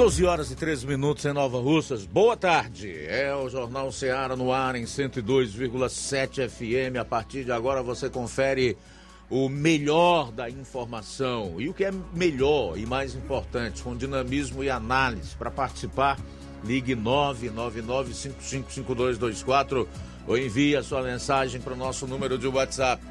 [0.00, 2.06] 12 horas e 13 minutos em Nova Russas.
[2.06, 3.04] Boa tarde.
[3.06, 6.96] É o Jornal Ceará no ar em 102,7 FM.
[6.98, 8.78] A partir de agora você confere
[9.28, 11.60] o melhor da informação.
[11.60, 15.36] E o que é melhor e mais importante, com dinamismo e análise.
[15.36, 16.18] Para participar,
[16.64, 19.86] ligue 999555224
[20.26, 23.04] ou envie a sua mensagem para o nosso número de WhatsApp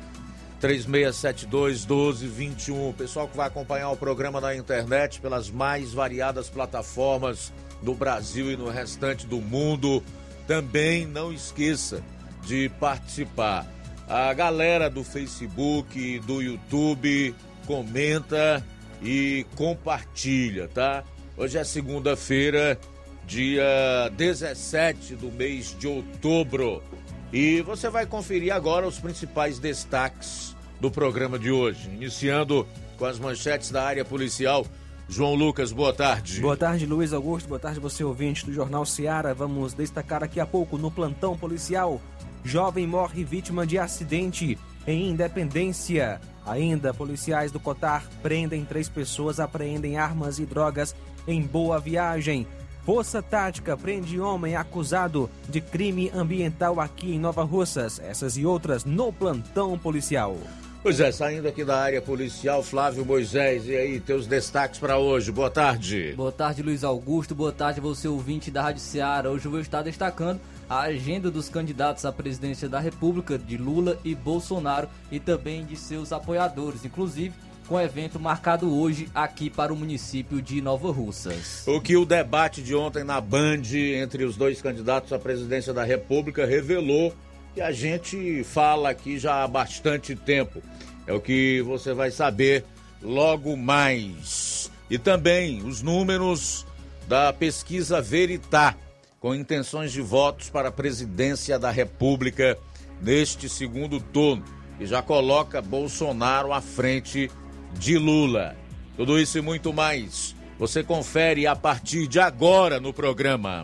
[0.60, 2.94] 3672 1221.
[2.94, 8.58] Pessoal que vai acompanhar o programa na internet pelas mais variadas plataformas do Brasil e
[8.58, 10.04] no restante do mundo,
[10.46, 12.04] também não esqueça
[12.46, 13.66] de participar.
[14.08, 17.34] A galera do Facebook, do YouTube,
[17.66, 18.66] comenta
[19.02, 21.04] e compartilha, tá?
[21.38, 22.78] Hoje é segunda-feira,
[23.26, 26.84] dia 17 do mês de outubro.
[27.32, 33.20] E você vai conferir agora os principais destaques do programa de hoje, iniciando com as
[33.20, 34.66] manchetes da área policial.
[35.08, 36.40] João Lucas, boa tarde.
[36.40, 37.48] Boa tarde, Luiz Augusto.
[37.48, 39.34] Boa tarde, você ouvinte do Jornal Seara.
[39.34, 42.02] Vamos destacar daqui a pouco no plantão policial.
[42.44, 44.58] Jovem morre vítima de acidente
[44.88, 46.22] em Independência.
[46.46, 50.96] Ainda, policiais do Cotar prendem três pessoas, apreendem armas e drogas
[51.28, 52.48] em Boa Viagem.
[52.90, 58.00] Força Tática prende homem acusado de crime ambiental aqui em Nova Russas.
[58.00, 60.36] Essas e outras no plantão policial.
[60.82, 65.32] Pois é, saindo aqui da área policial, Flávio Moisés, e aí, teus destaques para hoje.
[65.32, 66.16] Boa tarde.
[66.18, 67.36] Boa tarde, Luiz Augusto.
[67.36, 69.30] Boa tarde, você ouvinte da Rádio Ceará.
[69.30, 74.00] Hoje eu vou estar destacando a agenda dos candidatos à presidência da República, de Lula
[74.04, 77.36] e Bolsonaro, e também de seus apoiadores, inclusive
[77.70, 81.64] com evento marcado hoje aqui para o município de Nova Russas.
[81.68, 83.62] O que o debate de ontem na Band
[84.02, 87.14] entre os dois candidatos à presidência da República revelou
[87.54, 90.64] que a gente fala aqui já há bastante tempo.
[91.06, 92.66] É o que você vai saber
[93.04, 94.72] logo mais.
[94.90, 96.66] E também os números
[97.08, 98.76] da pesquisa Veritá,
[99.20, 102.58] com intenções de votos para a presidência da República
[103.00, 104.44] neste segundo turno,
[104.80, 107.30] que já coloca Bolsonaro à frente
[107.78, 108.56] de Lula.
[108.96, 113.64] Tudo isso e muito mais você confere a partir de agora no programa.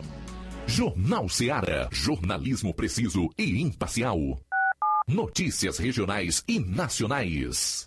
[0.66, 4.18] Jornal Ceará, jornalismo preciso e imparcial.
[5.06, 7.86] Notícias regionais e nacionais.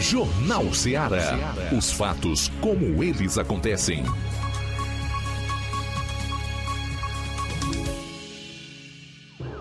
[0.00, 1.54] Jornal Ceará.
[1.76, 4.04] Os fatos como eles acontecem.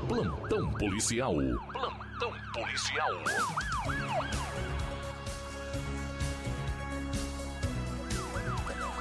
[0.08, 1.34] Plantão policial.
[1.34, 3.10] Plantão policial.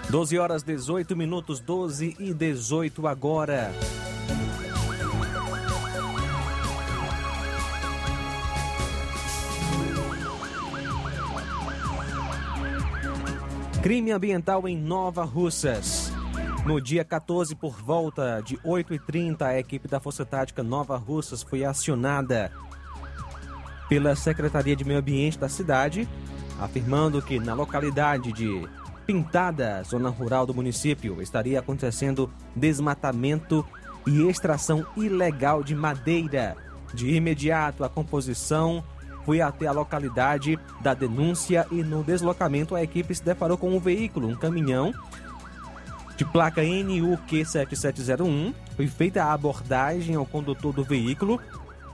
[0.08, 3.72] Doze horas 18 minutos, 12 e 18 agora.
[13.86, 16.12] Crime ambiental em Nova Russas.
[16.66, 21.64] No dia 14, por volta de 8h30, a equipe da Força Tática Nova Russas foi
[21.64, 22.50] acionada
[23.88, 26.08] pela Secretaria de Meio Ambiente da cidade,
[26.60, 28.68] afirmando que na localidade de
[29.06, 33.64] Pintada, zona rural do município, estaria acontecendo desmatamento
[34.04, 36.56] e extração ilegal de madeira.
[36.92, 38.82] De imediato, a composição
[39.26, 43.80] foi até a localidade da denúncia e no deslocamento a equipe se deparou com um
[43.80, 44.94] veículo, um caminhão
[46.16, 48.54] de placa NUQ 7701.
[48.76, 51.40] Foi feita a abordagem ao condutor do veículo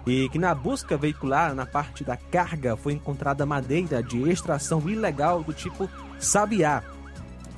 [0.06, 5.42] e que na busca veicular, na parte da carga, foi encontrada madeira de extração ilegal
[5.42, 5.88] do tipo
[6.18, 6.82] sabiá.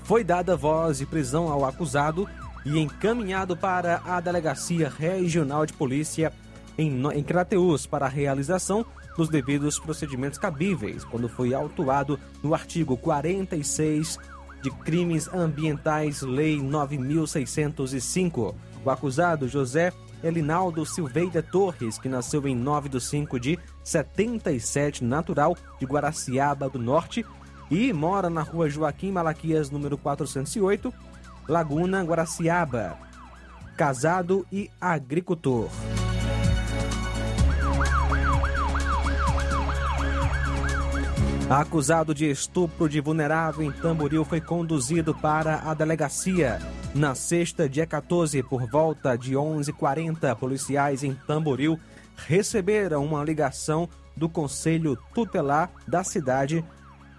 [0.04, 2.28] Foi dada voz de prisão ao acusado
[2.64, 6.32] e encaminhado para a Delegacia Regional de Polícia
[6.78, 12.96] em, em Crateús para a realização dos devidos procedimentos cabíveis, quando foi autuado no artigo
[12.96, 14.18] 46
[14.62, 18.54] de Crimes Ambientais, Lei 9605.
[18.84, 25.54] O acusado José Elinaldo Silveira Torres, que nasceu em 9 de 5 de 77, natural
[25.78, 27.24] de Guaraciaba do Norte,
[27.70, 30.92] e mora na rua Joaquim Malaquias, número 408,
[31.46, 32.98] Laguna, Guaraciaba.
[33.76, 35.68] Casado e agricultor.
[41.48, 46.58] Acusado de estupro de vulnerável em Tamboril foi conduzido para a delegacia.
[46.94, 51.78] Na sexta, dia 14, por volta de 11h40, policiais em Tamboril
[52.16, 53.86] receberam uma ligação
[54.16, 56.64] do Conselho Tutelar da cidade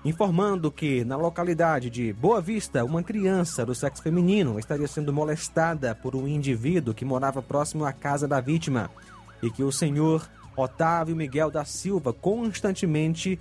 [0.04, 5.94] informando que na localidade de Boa Vista, uma criança do sexo feminino estaria sendo molestada
[5.94, 8.90] por um indivíduo que morava próximo à casa da vítima
[9.42, 13.40] e que o senhor Otávio Miguel da Silva constantemente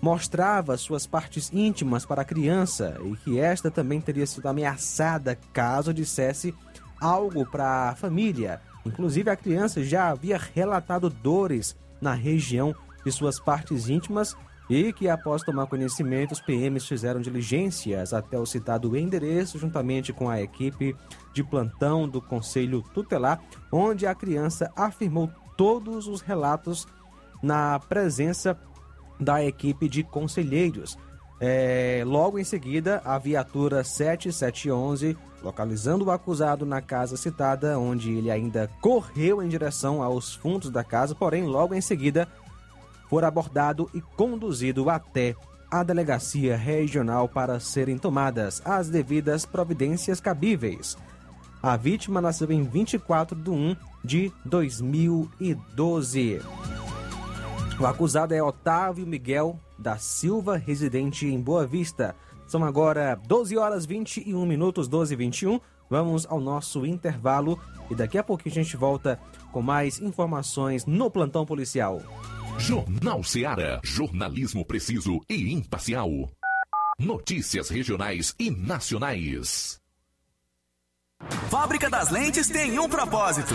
[0.00, 5.92] mostrava suas partes íntimas para a criança e que esta também teria sido ameaçada caso
[5.92, 6.54] dissesse
[7.00, 8.60] algo para a família.
[8.84, 14.36] Inclusive, a criança já havia relatado dores na região de suas partes íntimas
[14.68, 20.28] e que, após tomar conhecimento, os PMs fizeram diligências até o citado endereço, juntamente com
[20.28, 20.94] a equipe
[21.32, 23.40] de plantão do Conselho Tutelar,
[23.72, 26.86] onde a criança afirmou todos os relatos
[27.42, 28.58] na presença
[29.18, 30.96] da equipe de conselheiros.
[31.38, 38.30] É, logo em seguida, a viatura 7711, localizando o acusado na casa citada, onde ele
[38.30, 42.26] ainda correu em direção aos fundos da casa, porém, logo em seguida,
[43.08, 45.34] for abordado e conduzido até
[45.70, 50.96] a delegacia regional para serem tomadas as devidas providências cabíveis.
[51.62, 56.40] A vítima nasceu em 24 de 1 de 2012.
[57.78, 62.16] O acusado é Otávio Miguel da Silva, residente em Boa Vista.
[62.46, 65.60] São agora 12 horas 21 minutos, 12 e 21.
[65.90, 69.20] Vamos ao nosso intervalo e daqui a pouquinho a gente volta
[69.52, 72.00] com mais informações no plantão policial.
[72.58, 73.80] Jornal Ceará.
[73.84, 76.10] Jornalismo preciso e imparcial.
[76.98, 79.78] Notícias regionais e nacionais.
[81.50, 83.54] Fábrica das Lentes tem um propósito: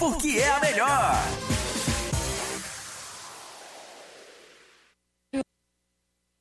[0.00, 1.59] porque é a melhor.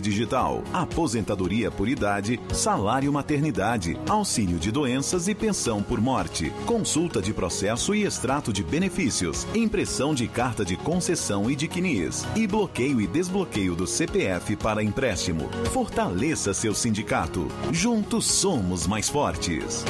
[0.00, 7.34] Digital, aposentadoria por idade, salário maternidade, auxílio de doenças e pensão por morte, consulta de
[7.34, 12.98] processo e extrato de benefícios, impressão de carta de concessão e de CNIS, e bloqueio
[12.98, 15.50] e desbloqueio do CPF para empréstimo.
[15.70, 17.46] Fortaleça seu sindicato.
[17.70, 19.84] Juntos somos mais fortes.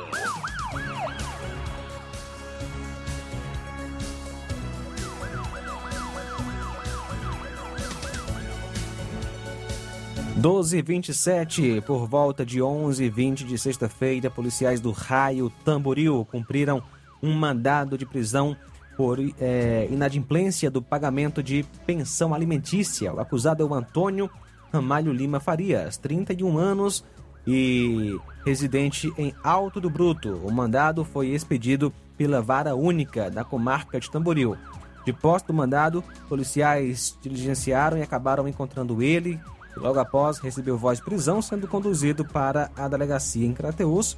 [10.39, 16.83] 12h27, por volta de 11h20 de sexta-feira, policiais do Raio Tamboril cumpriram
[17.23, 18.55] um mandado de prisão
[18.97, 23.13] por é, inadimplência do pagamento de pensão alimentícia.
[23.13, 24.29] O acusado é o Antônio
[24.73, 27.05] Ramalho Lima Farias, 31 anos
[27.47, 30.33] e residente em Alto do Bruto.
[30.43, 34.57] O mandado foi expedido pela vara única da comarca de Tamboril.
[35.05, 39.39] De posse do mandado, policiais diligenciaram e acabaram encontrando ele
[39.77, 44.17] Logo após, recebeu voz de prisão, sendo conduzido para a delegacia em Crateus.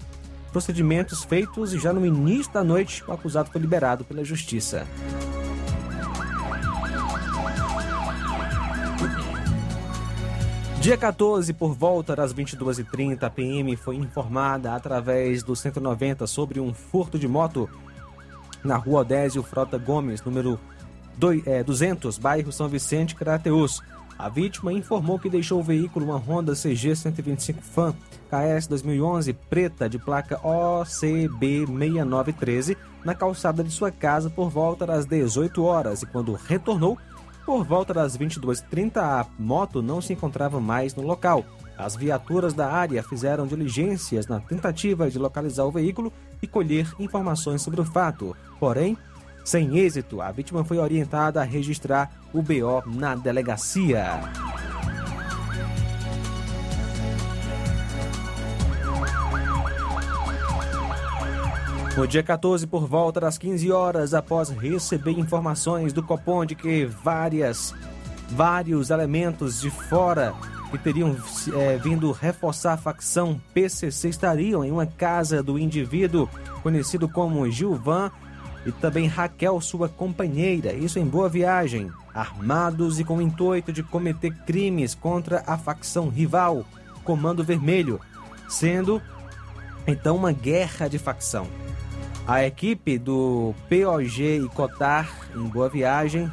[0.52, 4.88] Procedimentos feitos e já no início da noite, o acusado foi liberado pela justiça.
[10.80, 16.74] Dia 14, por volta das 22h30, a PM foi informada através do 190 sobre um
[16.74, 17.70] furto de moto
[18.64, 20.58] na rua Odésio Frota Gomes, número
[21.18, 23.82] 200, bairro São Vicente, Crateus.
[24.18, 27.94] A vítima informou que deixou o veículo uma Honda CG 125 Fan
[28.30, 35.06] KS 2011 preta de placa OCB 6913 na calçada de sua casa por volta das
[35.06, 36.98] 18 horas e quando retornou
[37.46, 41.46] por volta das 22h30 a moto não se encontrava mais no local.
[41.78, 47.62] As viaturas da área fizeram diligências na tentativa de localizar o veículo e colher informações
[47.62, 48.36] sobre o fato.
[48.60, 48.98] Porém,
[49.48, 54.20] sem êxito, a vítima foi orientada a registrar o BO na delegacia.
[61.96, 66.84] No dia 14, por volta das 15 horas, após receber informações do Copom de que
[66.86, 67.74] várias,
[68.28, 70.36] vários elementos de fora
[70.70, 71.16] que teriam
[71.56, 76.28] é, vindo reforçar a facção PCC estariam em uma casa do indivíduo
[76.62, 78.12] conhecido como Gilvan
[78.68, 83.82] e também Raquel, sua companheira, isso em Boa Viagem, armados e com o intuito de
[83.82, 86.66] cometer crimes contra a facção rival,
[87.06, 88.02] Comando Vermelho,
[88.50, 89.02] sendo
[89.88, 91.48] então uma guerra de facção.
[92.28, 96.30] A equipe do POG e Cotar, em Boa Viagem,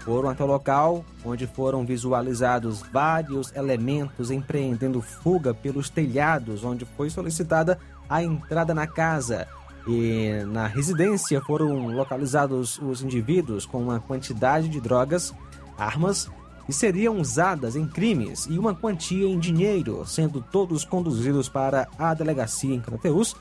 [0.00, 7.08] foram até o local, onde foram visualizados vários elementos empreendendo fuga pelos telhados, onde foi
[7.08, 9.48] solicitada a entrada na casa.
[9.92, 15.34] E na residência foram localizados os indivíduos com uma quantidade de drogas,
[15.76, 16.30] armas
[16.64, 22.14] que seriam usadas em crimes e uma quantia em dinheiro, sendo todos conduzidos para a
[22.14, 23.34] delegacia em Crateus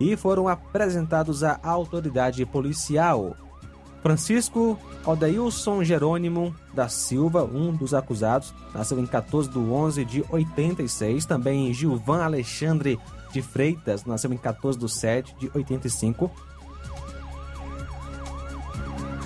[0.00, 3.36] e foram apresentados à autoridade policial.
[4.02, 11.26] Francisco Odeilson Jerônimo da Silva, um dos acusados, nasceu em 14 de 11 de 86.
[11.26, 12.98] Também Gilvan Alexandre
[13.32, 16.30] de Freitas, nasceu em 14 de 7 de 85.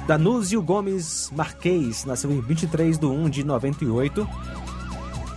[0.06, 4.28] Danúzio Gomes Marquês, nasceu em 23 de 1 de 98.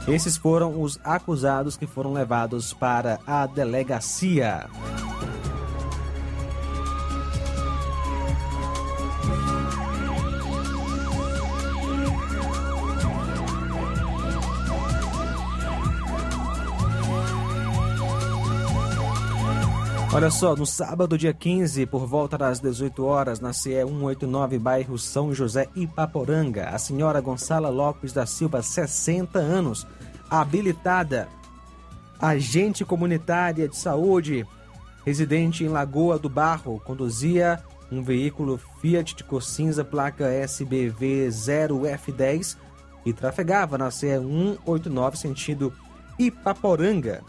[0.08, 4.70] Esses foram os acusados que foram levados para a delegacia.
[20.12, 24.98] Olha só, no sábado, dia 15, por volta das 18 horas, na CE 189, bairro
[24.98, 29.86] São José Ipaporanga, a senhora Gonçala Lopes da Silva, 60 anos,
[30.28, 31.30] habilitada,
[32.20, 34.48] agente comunitária de saúde,
[35.06, 42.58] residente em Lagoa do Barro, conduzia um veículo Fiat de cor cinza, placa SBV 0F10
[43.06, 45.72] e trafegava na CE 189, sentido
[46.18, 47.22] Ipaporanga.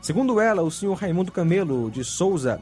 [0.00, 2.60] Segundo ela, o senhor Raimundo Camelo de Souza,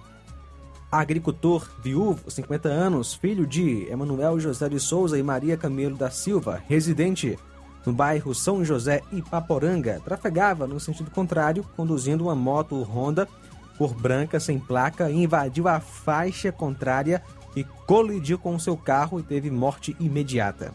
[0.90, 6.62] agricultor viúvo, 50 anos, filho de Emanuel José de Souza e Maria Camelo da Silva,
[6.66, 7.38] residente
[7.85, 13.29] no bairro São José Ipaporanga, trafegava no sentido contrário, conduzindo uma moto Honda
[13.77, 17.22] cor branca sem placa, invadiu a faixa contrária
[17.55, 20.72] e colidiu com seu carro e teve morte imediata.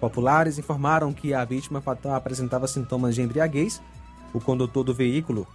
[0.00, 3.82] Populares informaram que a vítima fatal apresentava sintomas de embriaguez.
[4.32, 5.46] O condutor do veículo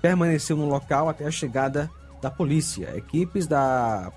[0.00, 2.96] permaneceu no local até a chegada da polícia.
[2.96, 4.12] Equipes da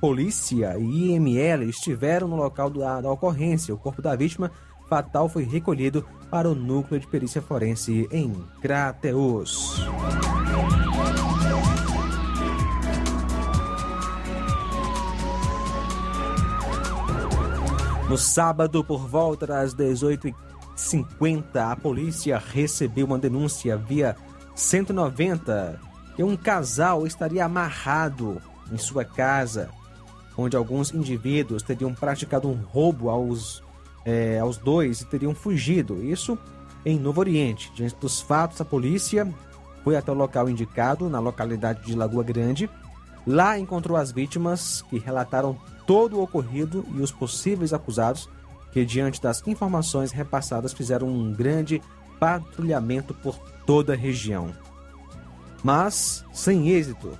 [0.00, 3.74] polícia e IML estiveram no local da, da ocorrência.
[3.74, 4.50] O corpo da vítima
[4.88, 9.80] fatal foi recolhido para o núcleo de perícia forense em Crateus.
[18.08, 19.74] No sábado, por volta das
[20.76, 24.14] 18h50, a polícia recebeu uma denúncia via
[24.54, 25.80] 190
[26.14, 29.70] que um casal estaria amarrado em sua casa,
[30.36, 33.62] onde alguns indivíduos teriam praticado um roubo aos,
[34.04, 36.04] é, aos dois e teriam fugido.
[36.04, 36.38] Isso
[36.84, 37.72] em Novo Oriente.
[37.74, 39.28] Diante dos fatos, a polícia
[39.82, 42.68] foi até o local indicado, na localidade de Lagoa Grande.
[43.26, 48.28] Lá encontrou as vítimas que relataram todo o ocorrido e os possíveis acusados,
[48.76, 51.80] que, diante das informações repassadas, fizeram um grande
[52.20, 53.34] patrulhamento por
[53.64, 54.52] toda a região.
[55.64, 57.18] Mas sem êxito.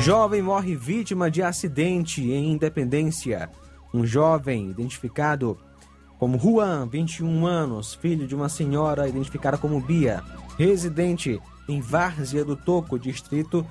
[0.00, 3.50] Jovem morre vítima de acidente em Independência.
[3.92, 5.58] Um jovem identificado
[6.18, 10.22] como Juan, 21 anos, filho de uma senhora identificada como Bia,
[10.56, 13.66] residente em Várzea do Toco, distrito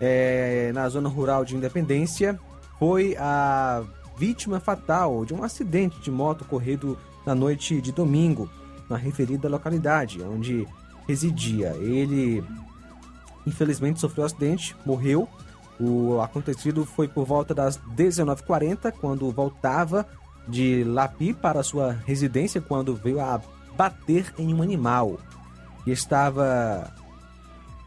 [0.00, 2.40] é, na zona rural de Independência,
[2.82, 3.84] foi a
[4.18, 8.50] vítima fatal de um acidente de moto ocorrido na noite de domingo,
[8.90, 10.66] na referida localidade onde
[11.06, 11.76] residia.
[11.76, 12.42] Ele,
[13.46, 15.28] infelizmente, sofreu um acidente, morreu.
[15.78, 20.04] O acontecido foi por volta das 19h40, quando voltava
[20.48, 23.40] de Lapi para sua residência, quando veio a
[23.76, 25.20] bater em um animal.
[25.86, 26.92] E estava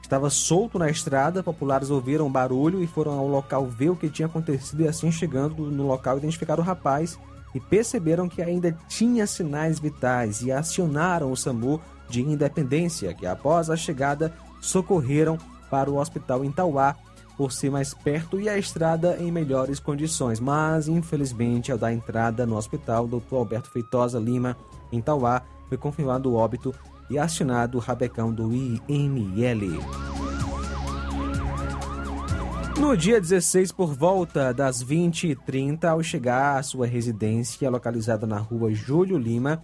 [0.05, 4.27] Estava solto na estrada, populares ouviram barulho e foram ao local ver o que tinha
[4.27, 7.17] acontecido e assim chegando no local identificaram o rapaz
[7.55, 13.67] e perceberam que ainda tinha sinais vitais e acionaram o SAMU de Independência, que após
[13.71, 15.39] a chegada socorreram
[15.71, 16.95] para o hospital em Tauá,
[17.35, 20.39] por ser mais perto e a estrada em melhores condições.
[20.39, 23.37] Mas, infelizmente, ao dar entrada no hospital, o Dr.
[23.37, 24.55] Alberto Feitosa Lima,
[24.91, 26.75] em Tauá, foi confirmado o óbito
[27.09, 29.79] e assinado o rabecão do IML.
[32.77, 38.73] No dia 16, por volta das 20h30, ao chegar à sua residência, localizada na rua
[38.73, 39.63] Júlio Lima,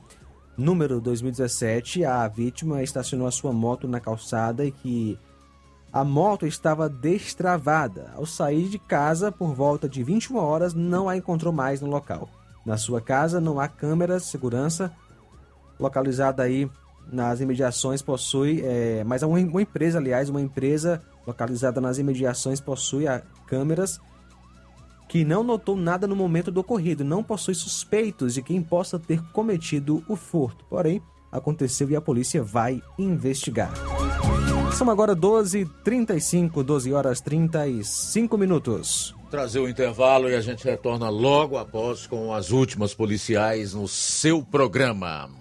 [0.57, 5.19] número 2017, a vítima estacionou a sua moto na calçada e que
[5.91, 8.11] a moto estava destravada.
[8.15, 12.29] Ao sair de casa, por volta de 21 horas, não a encontrou mais no local.
[12.65, 14.89] Na sua casa não há câmeras de segurança,
[15.77, 16.69] localizada aí
[17.11, 23.07] nas imediações possui, é, mas uma, uma, empresa, aliás, uma empresa localizada nas imediações possui
[23.07, 23.99] a, câmeras
[25.09, 29.21] que não notou nada no momento do ocorrido, não possui suspeitos de quem possa ter
[29.33, 30.63] cometido o furto.
[30.69, 33.73] Porém, aconteceu e a polícia vai investigar.
[34.71, 39.13] São agora 12h35, 12 horas 35 minutos.
[39.29, 44.41] Trazer o intervalo e a gente retorna logo após com as últimas policiais no seu
[44.41, 45.40] programa.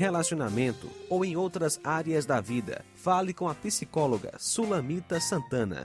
[0.00, 5.84] relacionamento ou em outras áreas da vida, fale com a psicóloga Sulamita Santana.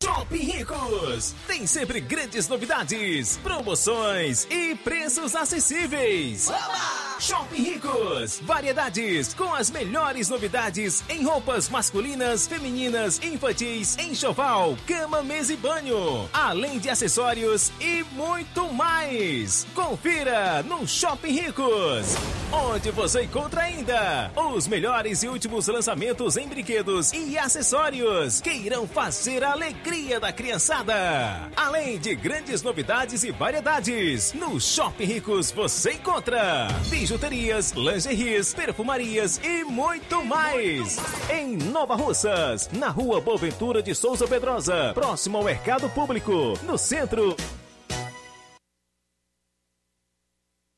[0.00, 1.34] Shopping Ricos!
[1.48, 6.48] Tem sempre grandes novidades, promoções e preços acessíveis.
[6.48, 7.08] Oba!
[7.18, 8.38] Shopping Ricos!
[8.44, 16.28] Variedades com as melhores novidades em roupas masculinas, femininas, infantis, enxoval, cama, mesa e banho.
[16.32, 19.66] Além de acessórios e muito mais.
[19.74, 22.14] Confira no Shopping Ricos!
[22.52, 28.86] Onde você encontra ainda os melhores e últimos lançamentos em brinquedos e acessórios que irão
[28.86, 29.54] fazer a
[29.88, 31.50] alegria da criançada.
[31.56, 39.64] Além de grandes novidades e variedades, no Shopping Ricos você encontra bijuterias, lingeries, perfumarias e
[39.64, 40.98] muito mais.
[41.30, 47.34] Em Nova Russas, na rua Boaventura de Souza Pedrosa, próximo ao Mercado Público, no centro.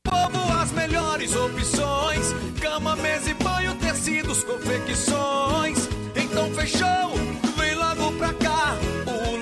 [0.05, 5.89] Povo, as melhores opções: cama, mesa e banho, tecidos, confecções.
[6.15, 7.50] Então fechou,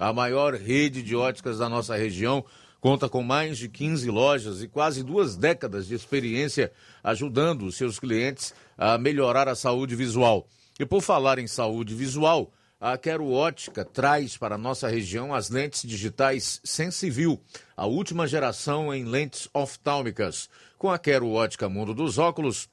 [0.00, 2.42] A maior rede de óticas da nossa região
[2.80, 6.72] conta com mais de 15 lojas e quase duas décadas de experiência
[7.04, 10.46] ajudando os seus clientes a melhorar a saúde visual.
[10.78, 15.50] E por falar em saúde visual, a Quero Ótica traz para a nossa região as
[15.50, 17.38] lentes digitais Sensivil,
[17.76, 20.48] a última geração em lentes oftálmicas.
[20.78, 22.70] Com a Quero Ótica Mundo dos Óculos,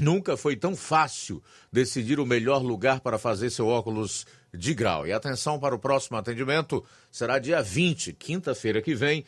[0.00, 5.04] Nunca foi tão fácil decidir o melhor lugar para fazer seu óculos de grau.
[5.06, 9.24] E atenção para o próximo atendimento, será dia 20, quinta-feira que vem,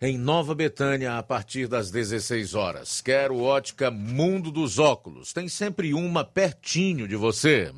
[0.00, 3.00] em Nova Betânia, a partir das 16 horas.
[3.00, 5.32] Quero ótica Mundo dos Óculos.
[5.32, 7.72] Tem sempre uma pertinho de você.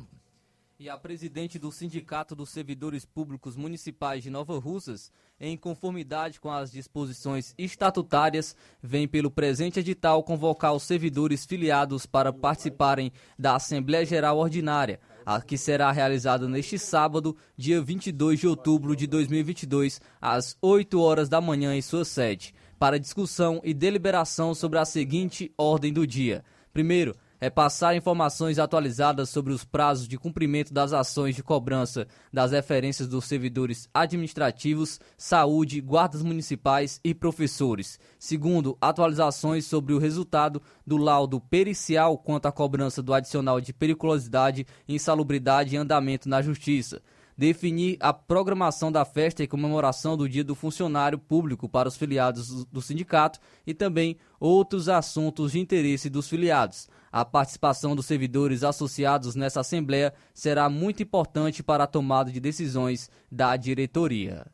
[0.77, 5.09] E a presidente do Sindicato dos Servidores Públicos Municipais de Nova Russas,
[5.39, 12.33] em conformidade com as disposições estatutárias, vem pelo presente edital convocar os servidores filiados para
[12.33, 13.09] participarem
[13.39, 19.07] da Assembleia Geral Ordinária, a que será realizada neste sábado, dia 22 de outubro de
[19.07, 24.83] 2022, às 8 horas da manhã em sua sede, para discussão e deliberação sobre a
[24.83, 26.43] seguinte ordem do dia.
[26.73, 32.51] Primeiro, é passar informações atualizadas sobre os prazos de cumprimento das ações de cobrança das
[32.51, 37.99] referências dos servidores administrativos, saúde, guardas municipais e professores.
[38.17, 44.65] Segundo, atualizações sobre o resultado do laudo pericial quanto à cobrança do adicional de periculosidade,
[44.87, 47.01] insalubridade e andamento na Justiça
[47.37, 52.65] definir a programação da festa e comemoração do Dia do Funcionário Público para os filiados
[52.65, 56.87] do sindicato e também outros assuntos de interesse dos filiados.
[57.15, 63.09] A participação dos servidores associados nessa Assembleia será muito importante para a tomada de decisões
[63.31, 64.45] da diretoria.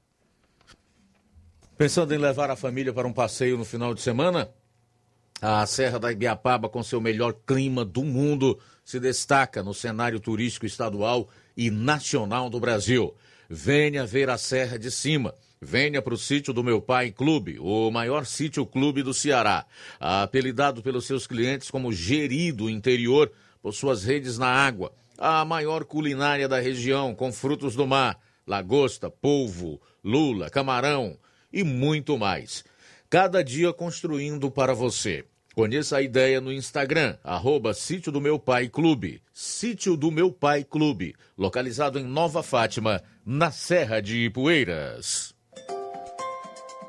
[1.76, 4.52] Pensando em levar a família para um passeio no final de semana?
[5.41, 10.67] A Serra da Ibiapaba, com seu melhor clima do mundo, se destaca no cenário turístico
[10.67, 13.15] estadual e nacional do Brasil.
[13.50, 15.34] Venha ver a Serra de Cima.
[15.63, 19.63] Venha para o sítio do meu pai clube, o maior sítio clube do Ceará.
[20.00, 24.91] Apelidado pelos seus clientes como Gerido Interior, por suas redes na água.
[25.19, 31.15] A maior culinária da região, com frutos do mar, lagosta, polvo, lula, camarão
[31.54, 32.65] e muito mais.
[33.08, 35.26] Cada dia construindo para você.
[35.54, 39.21] Conheça a ideia no Instagram, arroba Sítio do Meu Pai Clube.
[39.32, 45.39] Sítio do Meu Pai Clube, localizado em Nova Fátima, na Serra de Ipueiras.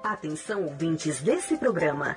[0.02, 2.16] Atenção, ouvintes desse programa.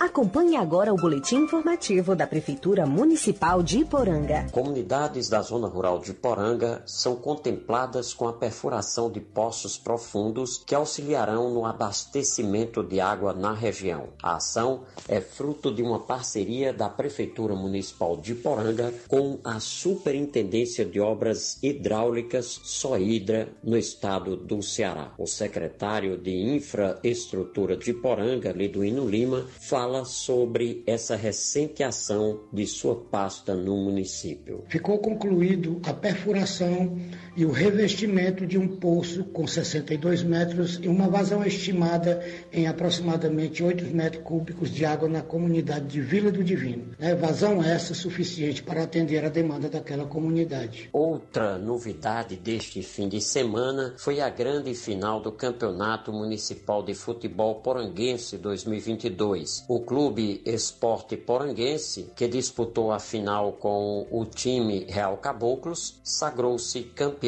[0.00, 4.46] Acompanhe agora o boletim informativo da Prefeitura Municipal de Iporanga.
[4.50, 10.74] Comunidades da zona rural de Iporanga são contempladas com a perfuração de poços profundos que
[10.74, 14.08] auxiliarão no abastecimento de água na região.
[14.22, 20.82] A ação é fruto de uma parceria da Prefeitura Municipal de Iporanga com a Superintendência
[20.82, 25.12] de Obras Hidráulicas Soidra no estado do Ceará.
[25.18, 32.64] O secretário de Infraestrutura de Iporanga, Liduíno Lima, fala fala sobre essa recente ação de
[32.64, 34.62] sua pasta no município.
[34.68, 36.96] Ficou concluído a perfuração
[37.36, 43.62] e o revestimento de um poço com 62 metros e uma vazão estimada em aproximadamente
[43.62, 46.94] 8 metros cúbicos de água na comunidade de Vila do Divino.
[46.98, 50.88] É vazão essa suficiente para atender a demanda daquela comunidade.
[50.92, 57.56] Outra novidade deste fim de semana foi a grande final do Campeonato Municipal de Futebol
[57.56, 59.64] Poranguense 2022.
[59.68, 67.19] O Clube Esporte Poranguense, que disputou a final com o time Real Caboclos, sagrou-se campeão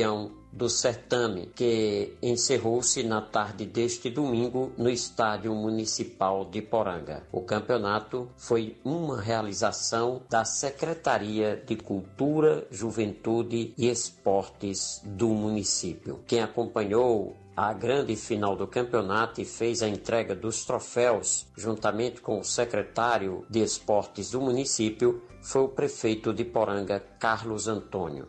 [0.52, 7.26] do certame, que encerrou-se na tarde deste domingo no Estádio Municipal de Poranga.
[7.32, 16.20] O campeonato foi uma realização da Secretaria de Cultura, Juventude e Esportes do município.
[16.26, 22.38] Quem acompanhou a grande final do campeonato e fez a entrega dos troféus, juntamente com
[22.38, 28.28] o secretário de esportes do município, foi o prefeito de Poranga, Carlos Antônio.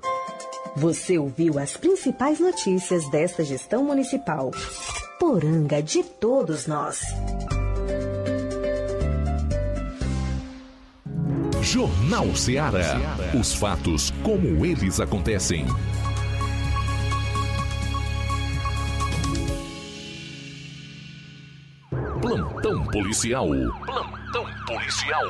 [0.75, 4.51] Você ouviu as principais notícias desta gestão municipal.
[5.19, 7.01] Poranga de todos nós.
[11.61, 12.99] Jornal Ceará.
[13.39, 15.65] Os fatos como eles acontecem.
[22.21, 23.47] Plantão policial.
[23.85, 25.23] Plantão policial.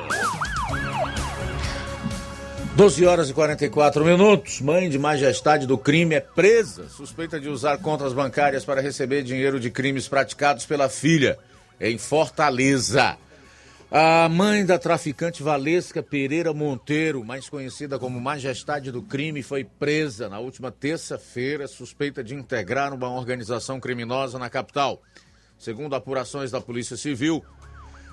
[2.76, 4.60] 12 horas e 44 minutos.
[4.60, 9.60] Mãe de majestade do crime é presa, suspeita de usar contas bancárias para receber dinheiro
[9.60, 11.38] de crimes praticados pela filha
[11.80, 13.16] em Fortaleza.
[13.92, 20.28] A mãe da traficante Valesca Pereira Monteiro, mais conhecida como Majestade do Crime, foi presa
[20.28, 25.00] na última terça-feira, suspeita de integrar uma organização criminosa na capital.
[25.56, 27.44] Segundo apurações da Polícia Civil,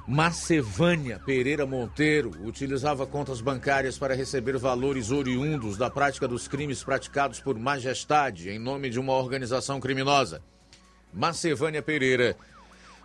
[0.08, 7.40] Marcevânia Pereira Monteiro utilizava contas bancárias para receber valores oriundos da prática dos crimes praticados
[7.40, 10.42] por Majestade em nome de uma organização criminosa.
[11.14, 12.36] Marcevânia Pereira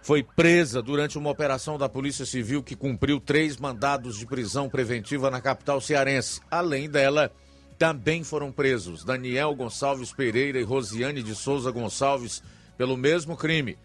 [0.02, 5.30] foi presa durante uma operação da Polícia Civil que cumpriu três mandados de prisão preventiva
[5.30, 6.40] na capital cearense.
[6.50, 7.30] Além dela,
[7.78, 12.42] também foram presos Daniel Gonçalves Pereira e Rosiane de Souza Gonçalves
[12.78, 13.76] pelo mesmo crime.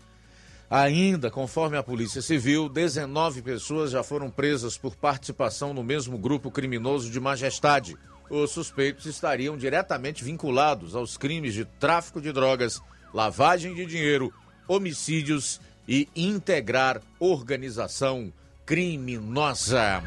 [0.71, 6.49] Ainda, conforme a Polícia Civil, 19 pessoas já foram presas por participação no mesmo grupo
[6.49, 7.97] criminoso de Majestade.
[8.29, 12.81] Os suspeitos estariam diretamente vinculados aos crimes de tráfico de drogas,
[13.13, 14.33] lavagem de dinheiro,
[14.65, 18.31] homicídios e integrar organização
[18.65, 20.01] criminosa.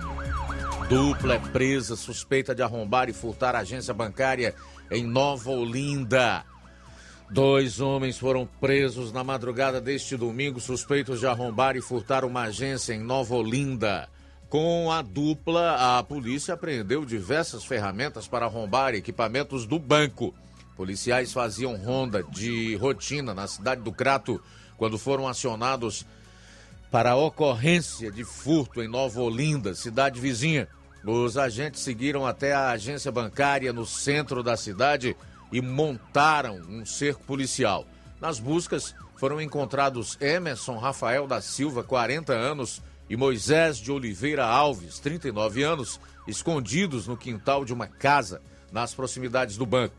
[0.89, 4.55] Dupla é presa suspeita de arrombar e furtar agência bancária
[4.91, 6.43] em Nova Olinda.
[7.31, 12.93] Dois homens foram presos na madrugada deste domingo, suspeitos de arrombar e furtar uma agência
[12.93, 14.09] em Nova Olinda.
[14.49, 20.35] Com a dupla, a polícia apreendeu diversas ferramentas para arrombar equipamentos do banco.
[20.77, 24.41] Policiais faziam ronda de rotina na cidade do Crato
[24.77, 26.07] quando foram acionados
[26.91, 30.69] para a ocorrência de furto em Nova Olinda, cidade vizinha.
[31.05, 35.17] Os agentes seguiram até a agência bancária no centro da cidade
[35.55, 37.87] e montaram um cerco policial.
[38.21, 44.99] Nas buscas foram encontrados Emerson Rafael da Silva, 40 anos, e Moisés de Oliveira Alves,
[44.99, 49.95] 39 anos, escondidos no quintal de uma casa nas proximidades do banco.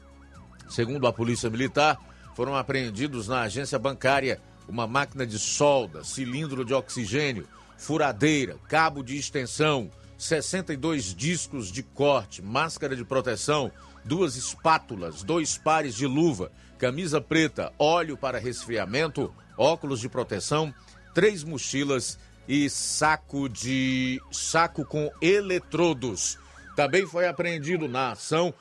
[0.67, 1.97] Segundo a Polícia Militar,
[2.35, 9.15] foram apreendidos na agência bancária uma máquina de solda, cilindro de oxigênio, furadeira, cabo de
[9.15, 13.71] extensão, 62 discos de corte, máscara de proteção,
[14.05, 20.73] duas espátulas, dois pares de luva, camisa preta, óleo para resfriamento, óculos de proteção,
[21.13, 26.37] três mochilas e saco de saco com eletrodos.
[26.75, 28.53] Também foi apreendido na ação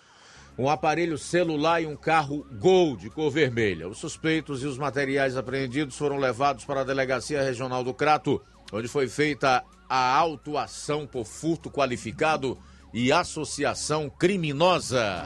[0.56, 3.88] um aparelho celular e um carro Gol de cor vermelha.
[3.88, 8.40] Os suspeitos e os materiais apreendidos foram levados para a Delegacia Regional do Crato,
[8.72, 12.56] onde foi feita a autuação por furto qualificado
[12.94, 15.24] e associação criminosa.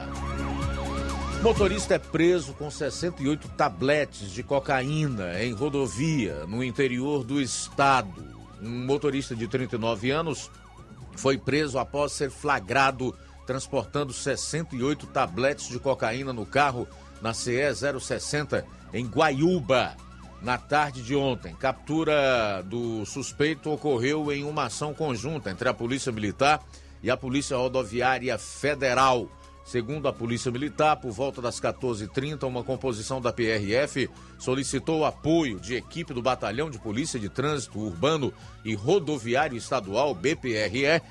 [1.43, 8.27] Motorista é preso com 68 tabletes de cocaína em rodovia no interior do estado.
[8.59, 10.49] Um motorista de 39 anos
[11.15, 13.15] foi preso após ser flagrado
[13.45, 16.87] transportando 68 tabletes de cocaína no carro
[17.21, 19.95] na CE 060 em Guaiúba
[20.41, 21.55] na tarde de ontem.
[21.55, 27.55] Captura do suspeito ocorreu em uma ação conjunta entre a Polícia Militar e a Polícia
[27.55, 29.29] Rodoviária Federal.
[29.63, 35.75] Segundo a Polícia Militar, por volta das 14h30, uma composição da PRF solicitou apoio de
[35.75, 38.33] equipe do Batalhão de Polícia de Trânsito Urbano
[38.65, 41.03] e Rodoviário Estadual, BPRE,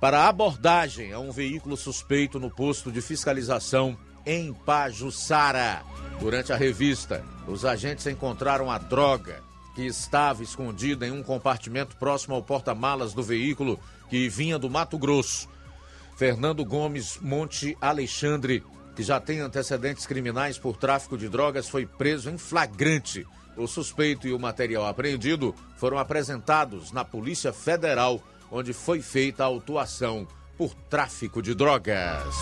[0.00, 5.84] para abordagem a um veículo suspeito no posto de fiscalização em Pajuçara.
[6.18, 12.34] Durante a revista, os agentes encontraram a droga que estava escondida em um compartimento próximo
[12.34, 13.78] ao porta-malas do veículo
[14.12, 15.48] que vinha do Mato Grosso.
[16.18, 18.62] Fernando Gomes Monte Alexandre,
[18.94, 23.26] que já tem antecedentes criminais por tráfico de drogas, foi preso em flagrante.
[23.56, 29.46] O suspeito e o material apreendido foram apresentados na Polícia Federal, onde foi feita a
[29.46, 32.34] autuação por tráfico de drogas.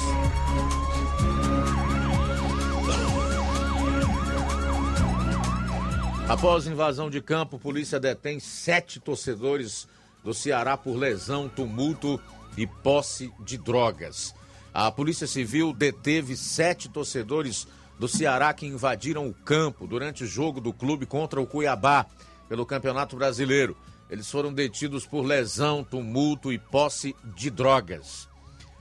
[6.28, 9.86] Após invasão de campo, polícia detém sete torcedores
[10.22, 12.20] do Ceará por lesão, tumulto
[12.56, 14.34] e posse de drogas.
[14.72, 17.66] A Polícia Civil deteve sete torcedores
[17.98, 22.06] do Ceará que invadiram o campo durante o jogo do clube contra o Cuiabá
[22.48, 23.76] pelo Campeonato Brasileiro.
[24.08, 28.28] Eles foram detidos por lesão, tumulto e posse de drogas.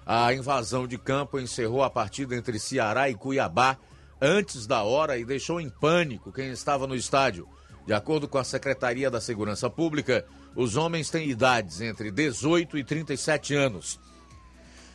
[0.06, 3.78] A invasão de campo encerrou a partida entre Ceará e Cuiabá
[4.22, 7.48] antes da hora e deixou em pânico quem estava no estádio.
[7.86, 10.26] De acordo com a Secretaria da Segurança Pública,
[10.60, 13.98] os homens têm idades entre 18 e 37 anos.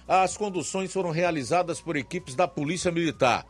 [0.06, 3.46] As conduções foram realizadas por equipes da Polícia Militar.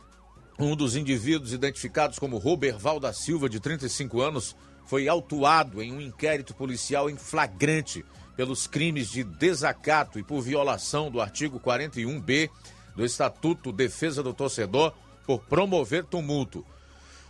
[0.57, 4.55] Um dos indivíduos identificados como Roberval da Silva, de 35 anos,
[4.85, 8.05] foi autuado em um inquérito policial em flagrante
[8.37, 12.49] pelos crimes de desacato e por violação do artigo 41B
[12.95, 14.93] do Estatuto Defesa do Torcedor
[15.27, 16.65] por promover tumulto.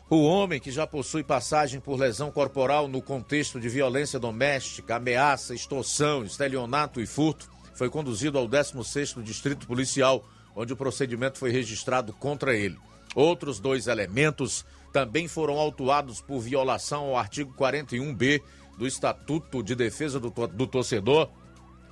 [0.08, 5.56] O homem que já possui passagem por lesão corporal no contexto de violência doméstica, ameaça,
[5.56, 10.24] extorsão, estelionato e furto foi conduzido ao 16º Distrito Policial,
[10.56, 12.78] onde o procedimento foi registrado contra ele.
[13.16, 18.44] Outros dois elementos também foram autuados por violação ao artigo 41B
[18.78, 21.32] do Estatuto de Defesa do, do Torcedor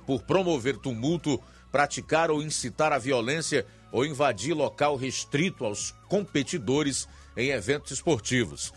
[0.06, 1.42] por promover tumulto,
[1.72, 8.72] praticar ou incitar a violência ou invadir local restrito aos competidores em eventos esportivos.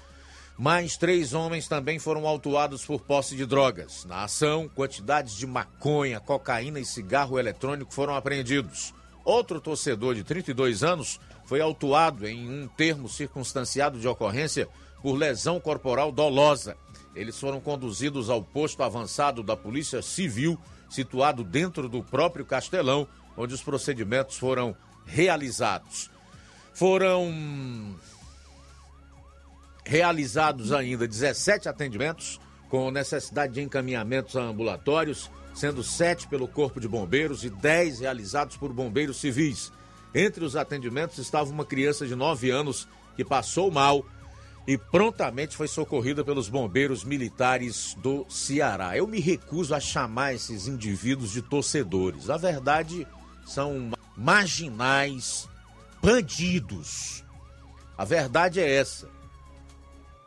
[0.58, 4.05] Mais três homens também foram autuados por posse de drogas.
[4.05, 8.91] Na ação, quantidades de maconha, cocaína e cigarro eletrônico foram apreendidos.
[9.24, 14.68] Outro torcedor de 32 anos foi autuado em um termo circunstanciado de ocorrência
[15.01, 16.76] por lesão corporal dolosa.
[17.16, 23.53] Eles foram conduzidos ao posto avançado da Polícia Civil, situado dentro do próprio Castelão, onde
[23.53, 26.10] os procedimentos foram realizados.
[26.74, 27.95] Foram
[29.88, 36.88] realizados ainda 17 atendimentos com necessidade de encaminhamentos a ambulatórios, sendo sete pelo Corpo de
[36.88, 39.72] Bombeiros e 10 realizados por bombeiros civis.
[40.14, 44.06] Entre os atendimentos estava uma criança de 9 anos que passou mal
[44.68, 48.98] e prontamente foi socorrida pelos bombeiros militares do Ceará.
[48.98, 52.30] Eu me recuso a chamar esses indivíduos de torcedores.
[52.30, 53.08] A verdade
[53.46, 55.48] são marginais,
[56.02, 57.24] bandidos.
[57.98, 59.16] A verdade é essa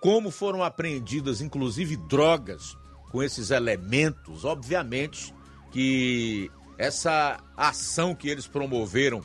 [0.01, 2.76] como foram apreendidas, inclusive, drogas
[3.11, 5.34] com esses elementos, obviamente
[5.70, 9.20] que essa ação que eles promoveram,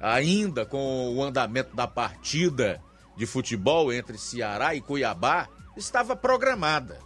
[0.00, 2.80] ainda com o andamento da partida
[3.16, 6.98] de futebol entre Ceará e Cuiabá, estava programada.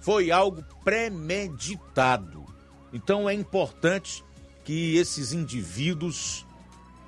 [0.00, 2.46] Foi algo premeditado.
[2.92, 4.24] Então é importante
[4.64, 6.46] que esses indivíduos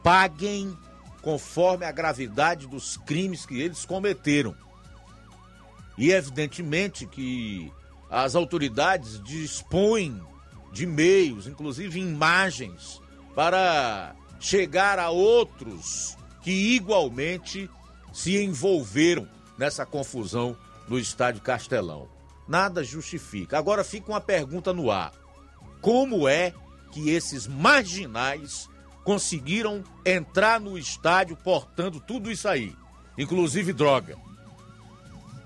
[0.03, 0.77] paguem
[1.23, 4.55] conforme a gravidade dos crimes que eles cometeram.
[6.01, 7.71] E evidentemente que
[8.09, 10.19] as autoridades dispõem
[10.73, 13.03] de meios, inclusive imagens,
[13.35, 17.69] para chegar a outros que igualmente
[18.15, 19.29] se envolveram
[19.59, 20.57] nessa confusão
[20.89, 22.09] no estádio Castelão.
[22.49, 23.59] Nada justifica.
[23.59, 25.13] Agora fica uma pergunta no ar:
[25.83, 26.55] como é
[26.93, 28.71] que esses marginais
[29.05, 32.75] conseguiram entrar no estádio portando tudo isso aí,
[33.19, 34.30] inclusive droga?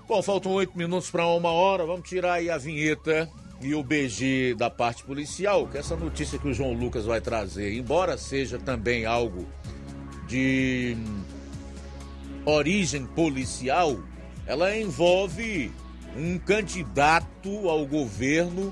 [0.07, 1.83] Bom, faltam oito minutos para uma hora.
[1.83, 3.27] Vamos tirar aí a vinheta
[3.59, 7.73] e o BG da parte policial, que essa notícia que o João Lucas vai trazer,
[7.73, 9.47] embora seja também algo
[10.27, 10.95] de
[12.45, 13.97] origem policial,
[14.45, 15.71] ela envolve
[16.15, 18.71] um candidato ao governo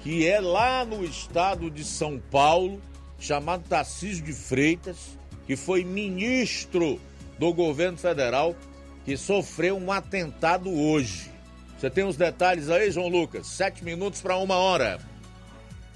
[0.00, 2.82] que é lá no estado de São Paulo,
[3.18, 7.00] chamado Tarcísio de Freitas, que foi ministro
[7.38, 8.54] do governo federal,
[9.04, 11.30] que sofreu um atentado hoje.
[11.78, 13.46] Você tem os detalhes aí, João Lucas?
[13.46, 14.98] Sete minutos para uma hora.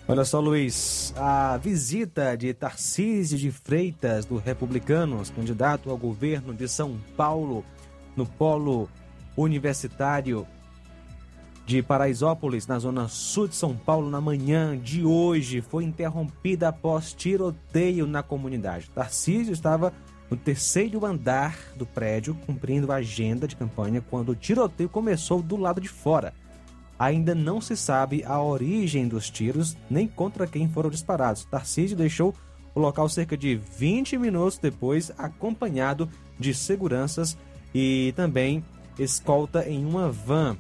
[0.06, 6.68] Olha só, Luiz, a visita de Tarcísio de Freitas, do Republicanos, candidato ao governo de
[6.68, 7.64] São Paulo,
[8.14, 8.88] no polo
[9.36, 10.46] universitário
[11.66, 17.14] de Paraisópolis, na zona sul de São Paulo, na manhã de hoje, foi interrompida após
[17.14, 18.90] tiroteio na comunidade.
[18.90, 19.92] Tarcísio estava
[20.34, 25.56] no terceiro andar do prédio, cumprindo a agenda de campanha, quando o tiroteio começou do
[25.56, 26.34] lado de fora.
[26.98, 31.44] Ainda não se sabe a origem dos tiros nem contra quem foram disparados.
[31.44, 32.34] Tarcísio deixou
[32.74, 37.38] o local cerca de 20 minutos depois, acompanhado de seguranças
[37.72, 38.64] e também
[38.98, 40.56] escolta em uma van.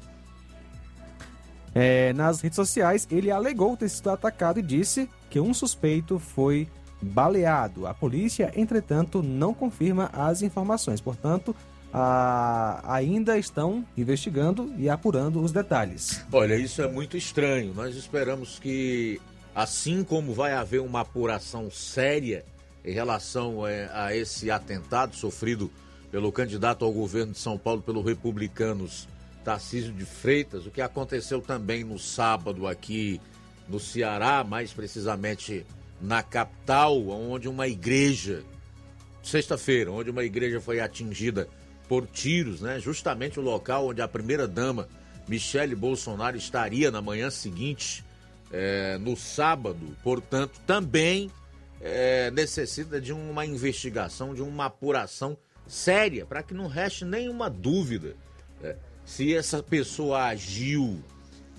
[1.74, 6.68] É, nas redes sociais, ele alegou ter sido atacado e disse que um suspeito foi
[7.00, 7.86] baleado.
[7.86, 11.00] A polícia, entretanto, não confirma as informações.
[11.00, 11.54] Portanto,
[11.92, 12.82] a...
[12.84, 16.24] ainda estão investigando e apurando os detalhes.
[16.32, 17.74] Olha, isso é muito estranho.
[17.74, 19.20] Nós esperamos que,
[19.54, 22.44] assim como vai haver uma apuração séria
[22.84, 25.70] em relação é, a esse atentado sofrido
[26.10, 29.08] pelo candidato ao governo de São Paulo pelo Republicanos
[29.44, 33.20] Tarcísio de Freitas, o que aconteceu também no sábado aqui
[33.68, 35.66] no Ceará, mais precisamente
[36.00, 38.42] na capital, onde uma igreja,
[39.22, 41.48] sexta-feira, onde uma igreja foi atingida
[41.88, 42.78] por tiros, né?
[42.80, 44.88] Justamente o local onde a primeira-dama,
[45.28, 48.04] Michele Bolsonaro, estaria na manhã seguinte,
[48.52, 51.30] é, no sábado, portanto, também
[51.80, 55.36] é, necessita de uma investigação, de uma apuração
[55.66, 58.14] séria, para que não reste nenhuma dúvida.
[58.60, 58.76] Né?
[59.04, 61.02] se essa pessoa agiu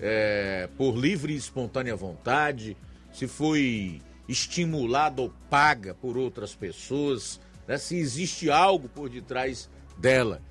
[0.00, 2.76] é, por livre e espontânea vontade,
[3.12, 9.68] se foi estimulada ou paga por outras pessoas, né, se existe algo por detrás
[9.98, 10.42] dela.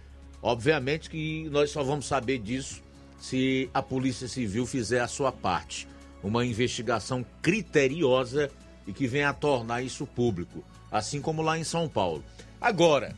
[0.42, 2.82] Obviamente que nós só vamos saber disso
[3.20, 5.88] se a Polícia Civil fizer a sua parte.
[6.24, 8.50] Uma investigação criteriosa
[8.88, 12.24] e que venha a tornar isso público, assim como lá em São Paulo.
[12.60, 13.16] Agora,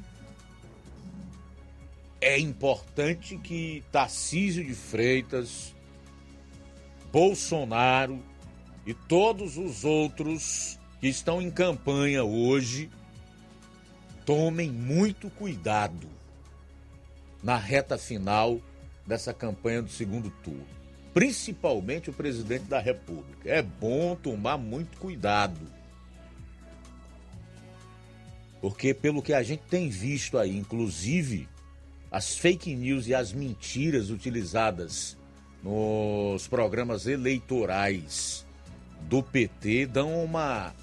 [2.20, 5.74] é importante que Tarcísio de Freitas,
[7.12, 8.22] Bolsonaro
[8.88, 12.90] e todos os outros que estão em campanha hoje
[14.26, 16.08] tomem muito cuidado
[17.44, 18.62] na reta final
[19.06, 20.66] dessa campanha do segundo turno.
[21.14, 23.50] Principalmente o presidente da República.
[23.50, 25.60] É bom tomar muito cuidado.
[28.62, 31.50] Porque, pelo que a gente tem visto aí, inclusive
[32.10, 35.18] as fake news e as mentiras utilizadas
[35.62, 38.47] nos programas eleitorais
[39.02, 40.74] do PT dão uma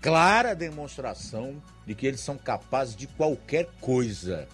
[0.00, 4.48] clara demonstração de que eles são capazes de qualquer coisa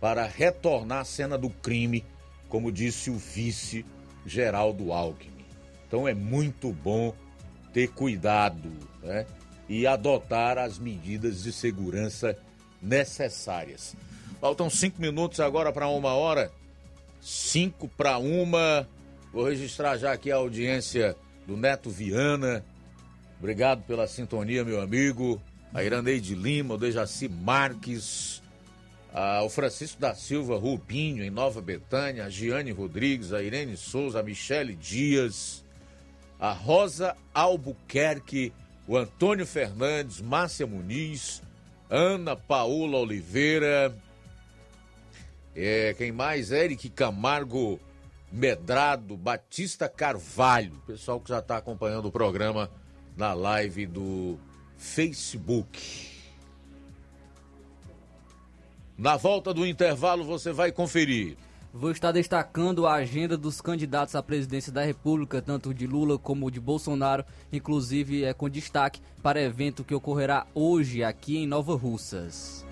[0.00, 2.04] para retornar à cena do crime,
[2.48, 3.84] como disse o vice
[4.24, 5.44] Geraldo Alckmin.
[5.86, 7.14] Então é muito bom
[7.72, 8.70] ter cuidado
[9.02, 9.26] né?
[9.68, 12.36] e adotar as medidas de segurança
[12.80, 13.94] necessárias.
[14.40, 16.52] Faltam cinco minutos agora para uma hora.
[17.20, 18.88] Cinco para uma.
[19.32, 21.16] Vou registrar já aqui a audiência
[21.48, 22.62] do Neto Viana.
[23.38, 25.40] Obrigado pela sintonia, meu amigo.
[25.72, 28.42] A Iraneide Lima, o Dejaci Marques,
[29.14, 34.20] a, o Francisco da Silva Rubinho, em Nova Betânia, a Giane Rodrigues, a Irene Souza,
[34.20, 35.64] a Michele Dias,
[36.38, 38.52] a Rosa Albuquerque,
[38.86, 41.42] o Antônio Fernandes, Márcia Muniz,
[41.88, 43.94] Ana Paula Oliveira,
[45.56, 46.52] é, quem mais?
[46.52, 47.80] Eric Camargo
[48.30, 50.82] Medrado, Batista Carvalho.
[50.86, 52.70] Pessoal que já está acompanhando o programa
[53.16, 54.38] na live do
[54.76, 56.16] Facebook.
[58.96, 61.36] Na volta do intervalo você vai conferir.
[61.72, 66.50] Vou estar destacando a agenda dos candidatos à presidência da República, tanto de Lula como
[66.50, 72.66] de Bolsonaro, inclusive é com destaque para evento que ocorrerá hoje aqui em Nova Russas.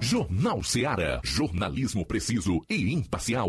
[0.00, 1.20] Jornal Seara.
[1.22, 3.48] Jornalismo preciso e imparcial.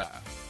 [0.00, 0.49] Bora!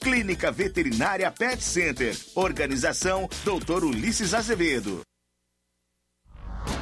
[0.00, 2.16] Clínica Veterinária Pet Center.
[2.34, 3.84] Organização Dr.
[3.84, 5.02] Ulisses Azevedo.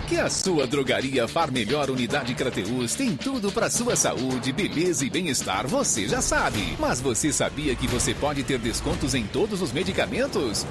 [0.08, 5.10] Que a sua drogaria Far Melhor Unidade Crateus tem tudo para sua saúde, beleza e
[5.10, 6.76] bem-estar, você já sabe.
[6.78, 10.64] Mas você sabia que você pode ter descontos em todos os medicamentos?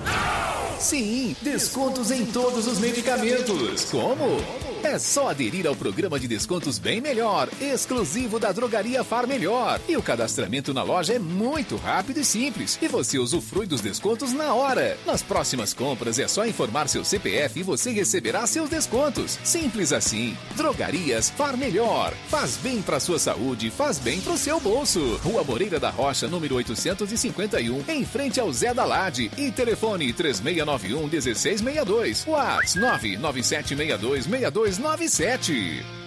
[0.79, 3.85] Sim, descontos em todos os medicamentos.
[3.85, 4.41] Como?
[4.83, 9.81] É só aderir ao programa de descontos Bem Melhor, exclusivo da Drogaria Far Melhor.
[9.89, 12.77] E o cadastramento na loja é muito rápido e simples.
[12.81, 14.97] E você usufrui dos descontos na hora.
[15.05, 19.26] Nas próximas compras é só informar seu CPF e você receberá seus descontos.
[19.43, 20.37] Simples assim.
[20.55, 22.13] Drogarias Far Melhor.
[22.29, 25.19] Faz bem para sua saúde, faz bem para o seu bolso.
[25.23, 29.31] Rua Moreira da Rocha, número 851, em frente ao Zé da Lade.
[29.37, 32.25] E telefone 3691 1662.
[32.27, 36.06] WhatsApp 99762 6297.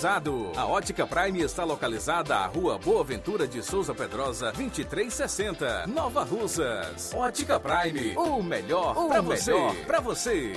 [0.03, 7.13] A Ótica Prime está localizada à Rua Boa Ventura de Souza Pedrosa, 2360, Nova Russas.
[7.13, 9.53] Ótica Prime, o melhor para você.
[9.85, 10.53] Pra você.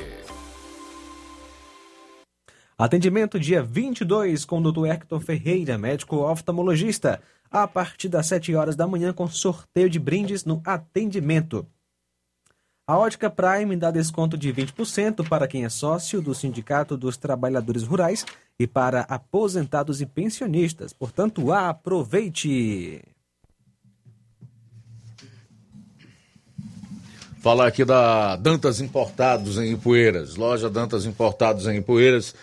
[2.78, 4.86] Atendimento dia 22 com o Dr.
[4.86, 7.20] Hector Ferreira, médico oftalmologista,
[7.50, 11.66] a partir das 7 horas da manhã com sorteio de brindes no atendimento.
[12.86, 17.82] A Ótica Prime dá desconto de 20% para quem é sócio do Sindicato dos Trabalhadores
[17.82, 18.26] Rurais
[18.58, 20.92] e para aposentados e pensionistas.
[20.92, 23.00] Portanto, aproveite!
[27.40, 30.36] Falar aqui da Dantas Importados em Ipueiras.
[30.36, 32.34] Loja Dantas Importados em Ipueiras.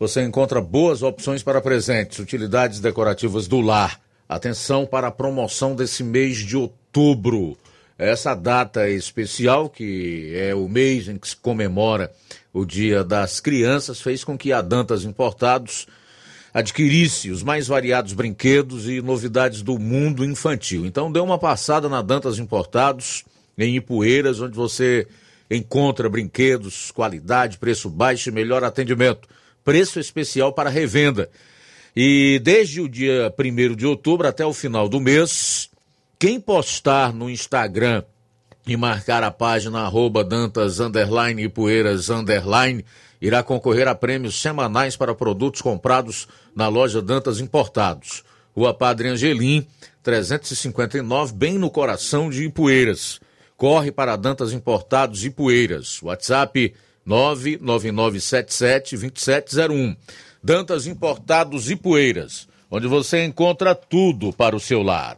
[0.00, 4.00] Você encontra boas opções para presentes, utilidades decorativas do lar.
[4.26, 7.58] Atenção para a promoção desse mês de outubro.
[7.96, 12.12] Essa data especial, que é o mês em que se comemora
[12.52, 15.86] o Dia das Crianças, fez com que a Dantas Importados
[16.52, 20.84] adquirisse os mais variados brinquedos e novidades do mundo infantil.
[20.84, 23.24] Então dê uma passada na Dantas Importados,
[23.56, 25.06] em Ipueiras, onde você
[25.48, 29.28] encontra brinquedos, qualidade, preço baixo e melhor atendimento.
[29.64, 31.30] Preço especial para revenda.
[31.94, 35.70] E desde o dia 1 de outubro até o final do mês,
[36.18, 38.02] quem postar no Instagram
[38.66, 42.84] e marcar a página arroba Dantas underline Poeiras underline
[43.20, 48.22] irá concorrer a prêmios semanais para produtos comprados na loja Dantas Importados.
[48.54, 49.66] Rua Padre Angelim,
[50.02, 53.20] 359, bem no coração de Ipueiras.
[53.56, 56.00] Corre para Dantas Importados Poeiras.
[56.02, 56.74] WhatsApp
[57.06, 59.96] 999772701.
[60.42, 65.16] Dantas Importados Poeiras, onde você encontra tudo para o seu lar.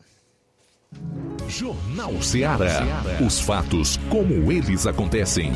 [1.49, 2.83] Jornal Ceará.
[3.25, 5.53] Os fatos como eles acontecem.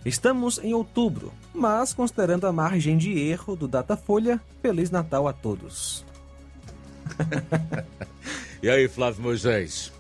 [0.05, 6.05] Estamos em outubro, mas considerando a margem de erro do Datafolha, Feliz Natal a todos.
[8.63, 9.96] e aí, Flávio Moisés?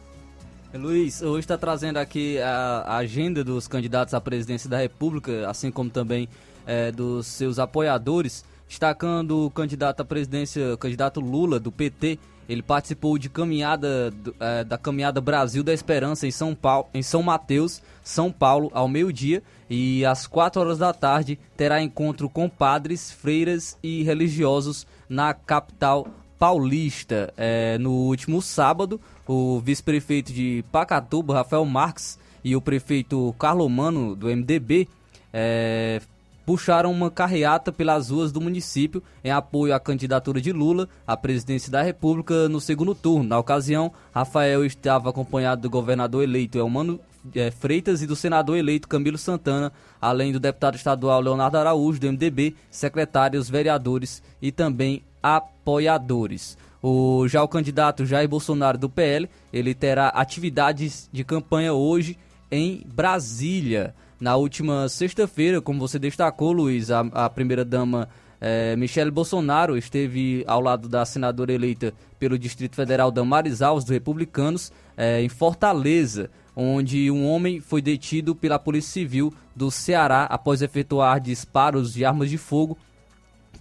[0.75, 5.89] Luiz, hoje está trazendo aqui a, agenda dos candidatos à presidência da República, assim como
[5.89, 6.29] também
[6.67, 12.19] é, dos seus apoiadores, destacando o candidato à presidência, o candidato Lula, do PT.
[12.49, 17.23] Ele participou de caminhada é, da caminhada Brasil da Esperança em São Paulo, em São
[17.23, 23.11] Mateus, São Paulo, ao meio-dia e às 4 horas da tarde terá encontro com padres,
[23.11, 26.07] freiras e religiosos na capital
[26.39, 27.33] paulista.
[27.37, 34.29] É, no último sábado, o vice-prefeito de Pacatuba, Rafael Marques, e o prefeito Carlomano, do
[34.29, 34.89] MDB,
[35.33, 36.01] é,
[36.47, 41.73] puxaram uma carreata pelas ruas do município em apoio à candidatura de Lula à presidência
[41.73, 43.29] da República no segundo turno.
[43.29, 47.01] Na ocasião, Rafael estava acompanhado do governador eleito Elmano
[47.35, 52.07] é, Freitas e do senador eleito Camilo Santana, além do deputado estadual Leonardo Araújo, do
[52.07, 55.03] MDB, secretários, vereadores e também
[55.35, 56.57] apoiadores.
[56.83, 62.17] O, já o candidato Jair Bolsonaro do PL, ele terá atividades de campanha hoje
[62.51, 63.95] em Brasília.
[64.21, 68.09] Na última sexta-feira, como você destacou, Luiz, a, a primeira-dama
[68.41, 73.93] é, Michele Bolsonaro esteve ao lado da senadora eleita pelo Distrito Federal Damares Alves, do
[73.93, 80.63] Republicanos, é, em Fortaleza, onde um homem foi detido pela Polícia Civil do Ceará após
[80.63, 82.79] efetuar disparos de armas de fogo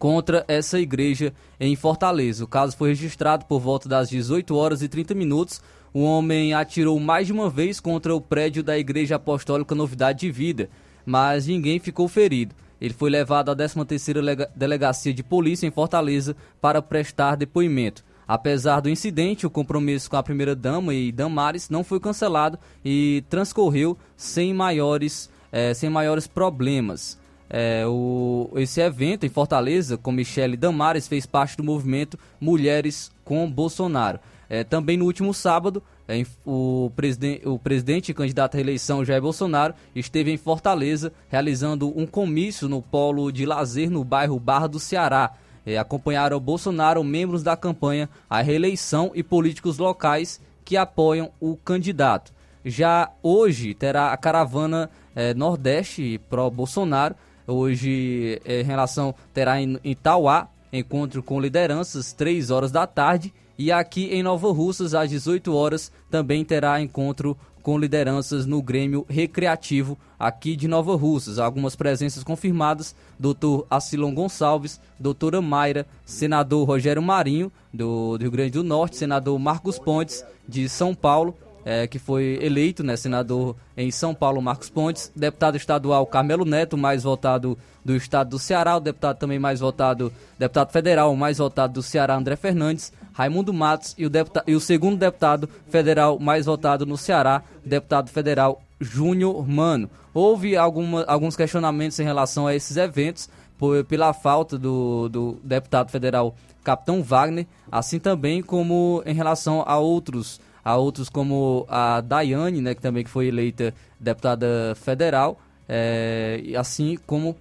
[0.06, 2.44] contra essa igreja em Fortaleza.
[2.44, 5.60] O caso foi registrado por volta das 18 horas e 30 minutos.
[5.92, 10.32] O homem atirou mais de uma vez contra o prédio da Igreja Apostólica Novidade de
[10.32, 10.70] Vida,
[11.04, 12.54] mas ninguém ficou ferido.
[12.80, 18.06] Ele foi levado à 13ª Delegacia de Polícia em Fortaleza para prestar depoimento.
[18.28, 23.98] Apesar do incidente, o compromisso com a primeira-dama e Damares não foi cancelado e transcorreu
[24.16, 27.25] sem maiores, eh, sem maiores problemas.
[27.50, 33.50] É, o, esse evento em Fortaleza, com Michele Damares, fez parte do movimento Mulheres com
[33.50, 34.20] Bolsonaro.
[34.50, 39.22] É, também no último sábado, é, o, presidente, o presidente e candidato à reeleição Jair
[39.22, 44.80] Bolsonaro esteve em Fortaleza realizando um comício no polo de lazer no bairro Barra do
[44.80, 45.34] Ceará.
[45.66, 52.32] É, acompanharam Bolsonaro membros da campanha à reeleição e políticos locais que apoiam o candidato.
[52.64, 57.16] Já hoje terá a caravana é, Nordeste pró-Bolsonaro
[57.48, 63.34] Hoje, eh, em relação, terá em Itauá encontro com lideranças, 3 horas da tarde.
[63.58, 69.06] E aqui em Nova Russas, às 18 horas, também terá encontro com lideranças no Grêmio
[69.10, 71.40] Recreativo aqui de Nova Russas.
[71.40, 78.64] Algumas presenças confirmadas: doutor Acilon Gonçalves, doutora Mayra, senador Rogério Marinho, do Rio Grande do
[78.64, 81.36] Norte, senador Marcos Pontes, de São Paulo,
[81.66, 86.78] é, que foi eleito, né, senador em São Paulo, Marcos Pontes, deputado estadual Carmelo Neto,
[86.78, 91.74] mais votado do estado do Ceará, o deputado também mais votado, deputado federal mais votado
[91.74, 96.46] do Ceará, André Fernandes, Raimundo Matos e o, deputado, e o segundo deputado federal mais
[96.46, 99.90] votado no Ceará, deputado federal Júnior Mano.
[100.14, 105.90] Houve alguma, alguns questionamentos em relação a esses eventos, por, pela falta do, do deputado
[105.90, 112.60] federal Capitão Wagner, assim também como em relação a outros a outros como a Daiane,
[112.60, 115.40] né, que também que foi eleita deputada federal,
[115.70, 117.38] é, assim como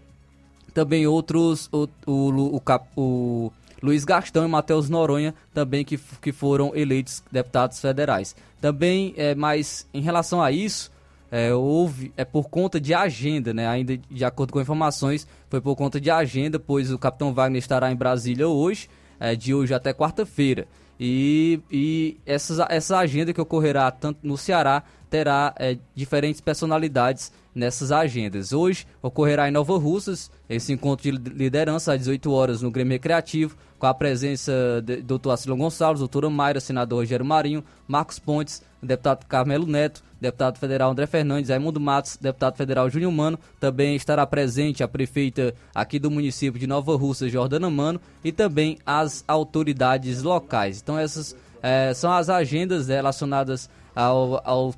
[0.74, 2.62] também outros, o, o, o,
[2.96, 3.52] o
[3.82, 8.36] Luiz Gastão e Matheus Noronha também que, que foram eleitos deputados federais.
[8.60, 10.92] Também, é, mas em relação a isso,
[11.30, 13.66] é, houve, é por conta de agenda, né?
[13.66, 17.90] Ainda de acordo com informações, foi por conta de agenda, pois o Capitão Wagner estará
[17.90, 18.88] em Brasília hoje,
[19.18, 20.66] é, de hoje até quarta-feira.
[20.98, 27.92] E, e essa, essa agenda que ocorrerá tanto no Ceará terá é, diferentes personalidades nessas
[27.92, 28.52] agendas.
[28.52, 33.56] Hoje ocorrerá em Nova Russas esse encontro de liderança às 18 horas no Grêmio Recreativo,
[33.78, 35.30] com a presença do Dr.
[35.30, 41.06] Acilon Gonçalves, doutora Mayra, senador Rogério Marinho, Marcos Pontes, deputado Carmelo Neto, deputado federal André
[41.06, 46.58] Fernandes, Raimundo Matos, deputado federal Júnior Mano, também estará presente a prefeita aqui do município
[46.58, 50.80] de Nova Russa, Jordana Mano, e também as autoridades locais.
[50.82, 54.74] Então essas é, são as agendas relacionadas ao, ao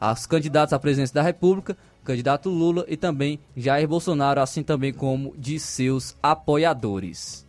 [0.00, 5.34] aos candidatos à presidência da República, candidato Lula e também Jair Bolsonaro, assim também como
[5.36, 7.46] de seus apoiadores.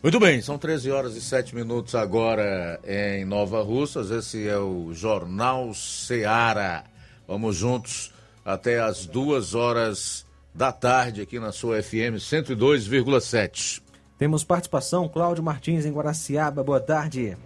[0.00, 4.12] Muito bem, são 13 horas e 7 minutos agora em Nova Russas.
[4.12, 6.84] Esse é o Jornal Seara.
[7.26, 10.24] Vamos juntos até as duas horas
[10.54, 13.82] da tarde aqui na sua FM 102,7.
[14.16, 16.62] Temos participação, Cláudio Martins em Guaraciaba.
[16.62, 17.36] Boa tarde.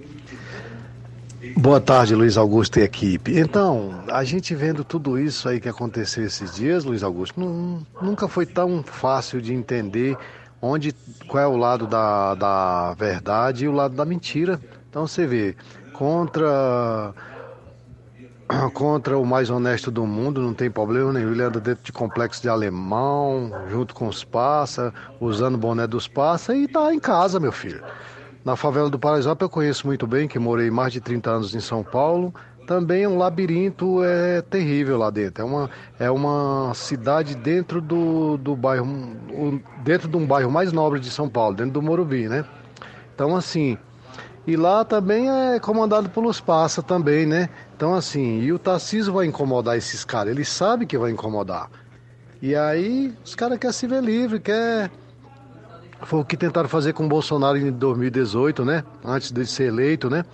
[1.57, 3.37] Boa tarde, Luiz Augusto e equipe.
[3.39, 8.29] Então, a gente vendo tudo isso aí que aconteceu esses dias, Luiz Augusto, não, nunca
[8.29, 10.17] foi tão fácil de entender
[10.63, 10.95] onde
[11.27, 14.61] qual é o lado da, da verdade e o lado da mentira.
[14.89, 15.57] Então você vê,
[15.93, 17.13] contra
[18.73, 21.33] contra o mais honesto do mundo, não tem problema nenhum.
[21.33, 26.07] Ele anda dentro de complexo de alemão, junto com os passa, usando o boné dos
[26.07, 27.83] passa e tá em casa, meu filho.
[28.45, 31.61] Na favela do Paraisópolis eu conheço muito bem, que morei mais de 30 anos em
[31.61, 32.35] São Paulo.
[32.73, 35.43] Também um labirinto é terrível lá dentro.
[35.43, 35.71] É uma,
[36.01, 38.87] é uma cidade dentro do, do bairro,
[39.85, 42.47] dentro de um bairro mais nobre de São Paulo, dentro do Morumbi, né?
[43.15, 43.77] Então assim,
[44.47, 47.51] e lá também é comandado pelos Passa também, né?
[47.77, 51.69] Então assim, e o Tarcísio vai incomodar esses caras, ele sabe que vai incomodar.
[52.41, 54.91] E aí os caras querem se ver livre, quer
[56.07, 58.83] foi o que tentaram fazer com o Bolsonaro em 2018, né?
[59.05, 60.25] Antes de ser eleito, né?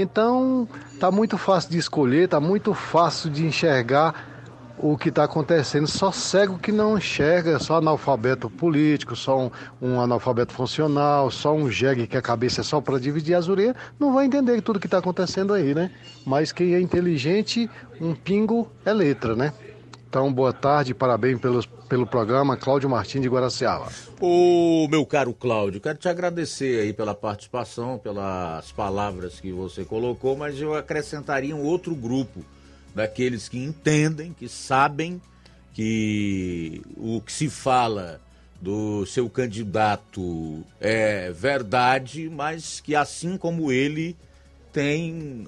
[0.00, 0.66] Então,
[0.98, 4.14] tá muito fácil de escolher, tá muito fácil de enxergar
[4.78, 5.86] o que está acontecendo.
[5.86, 11.70] Só cego que não enxerga, só analfabeto político, só um, um analfabeto funcional, só um
[11.70, 14.86] jegue que a cabeça é só para dividir as orelhas, não vai entender tudo que
[14.86, 15.90] está acontecendo aí, né?
[16.26, 17.68] Mas quem é inteligente,
[18.00, 19.52] um pingo é letra, né?
[20.10, 23.92] Então, boa tarde, parabéns pelo, pelo programa, Cláudio Martins de Guaraciaba.
[24.20, 30.36] Ô, meu caro Cláudio, quero te agradecer aí pela participação, pelas palavras que você colocou,
[30.36, 32.44] mas eu acrescentaria um outro grupo
[32.92, 35.22] daqueles que entendem, que sabem
[35.72, 38.20] que o que se fala
[38.60, 44.16] do seu candidato é verdade, mas que assim como ele
[44.72, 45.46] tem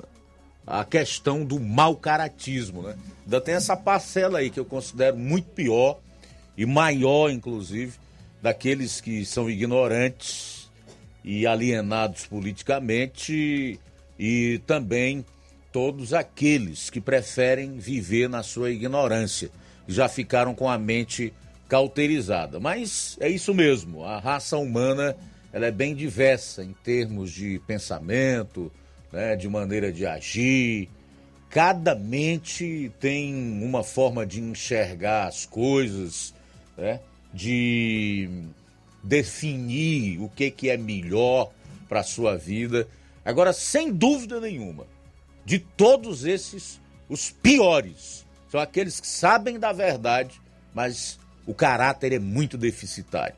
[0.67, 2.97] a questão do mau caratismo, né?
[3.25, 5.99] Ainda tem essa parcela aí que eu considero muito pior
[6.57, 7.95] e maior, inclusive,
[8.41, 10.71] daqueles que são ignorantes
[11.25, 13.79] e alienados politicamente
[14.19, 15.25] e também
[15.73, 19.51] todos aqueles que preferem viver na sua ignorância,
[19.89, 21.33] já ficaram com a mente
[21.69, 22.61] cauterizada.
[22.61, 25.17] Mas é isso mesmo, a raça humana
[25.53, 28.71] ela é bem diversa em termos de pensamento,
[29.13, 30.89] né, de maneira de agir.
[31.51, 36.35] Cada mente tem uma forma de enxergar as coisas,
[36.77, 37.01] né,
[37.33, 38.29] de
[39.03, 41.53] definir o que, que é melhor
[41.89, 42.89] para a sua vida.
[43.25, 44.87] Agora, sem dúvida nenhuma,
[45.45, 50.41] de todos esses, os piores são aqueles que sabem da verdade,
[50.75, 53.35] mas o caráter é muito deficitário.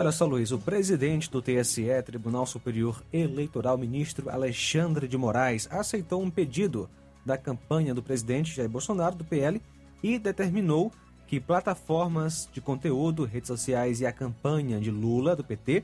[0.00, 6.22] Olha só, Luiz, o presidente do TSE, Tribunal Superior Eleitoral, ministro Alexandre de Moraes, aceitou
[6.22, 6.88] um pedido
[7.26, 9.60] da campanha do presidente Jair Bolsonaro, do PL,
[10.00, 10.92] e determinou
[11.26, 15.82] que plataformas de conteúdo, redes sociais e a campanha de Lula, do PT,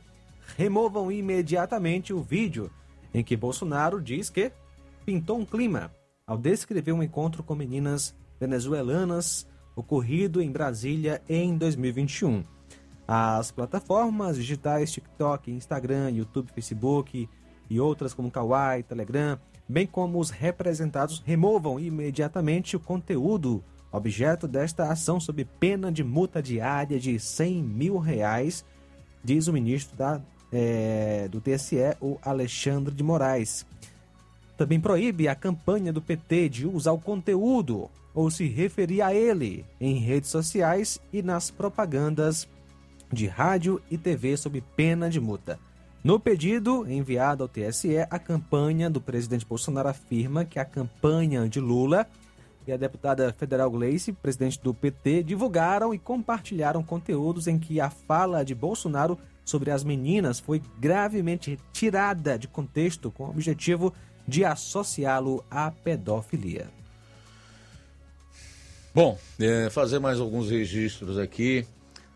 [0.57, 2.71] removam imediatamente o vídeo
[3.13, 4.53] em que Bolsonaro diz que
[5.05, 5.91] pintou um clima
[6.25, 9.45] ao descrever um encontro com meninas venezuelanas
[9.75, 12.54] ocorrido em Brasília em 2021.
[13.07, 17.29] As plataformas digitais TikTok, Instagram, YouTube, Facebook
[17.69, 19.39] e outras como Kawaii, Telegram,
[19.69, 26.43] bem como os representados, removam imediatamente o conteúdo objeto desta ação sob pena de multa
[26.43, 28.65] diária de 100 mil reais,
[29.23, 30.21] diz o ministro da,
[30.53, 33.65] é, do TSE, o Alexandre de Moraes.
[34.57, 39.65] Também proíbe a campanha do PT de usar o conteúdo ou se referir a ele
[39.81, 42.49] em redes sociais e nas propagandas
[43.15, 45.59] de rádio e TV sob pena de multa.
[46.03, 51.61] No pedido enviado ao TSE, a campanha do presidente Bolsonaro afirma que a campanha de
[51.61, 52.07] Lula
[52.67, 57.89] e a deputada federal Gleice, presidente do PT, divulgaram e compartilharam conteúdos em que a
[57.89, 63.93] fala de Bolsonaro sobre as meninas foi gravemente tirada de contexto com o objetivo
[64.27, 66.69] de associá-lo à pedofilia.
[68.95, 71.67] Bom, é, fazer mais alguns registros aqui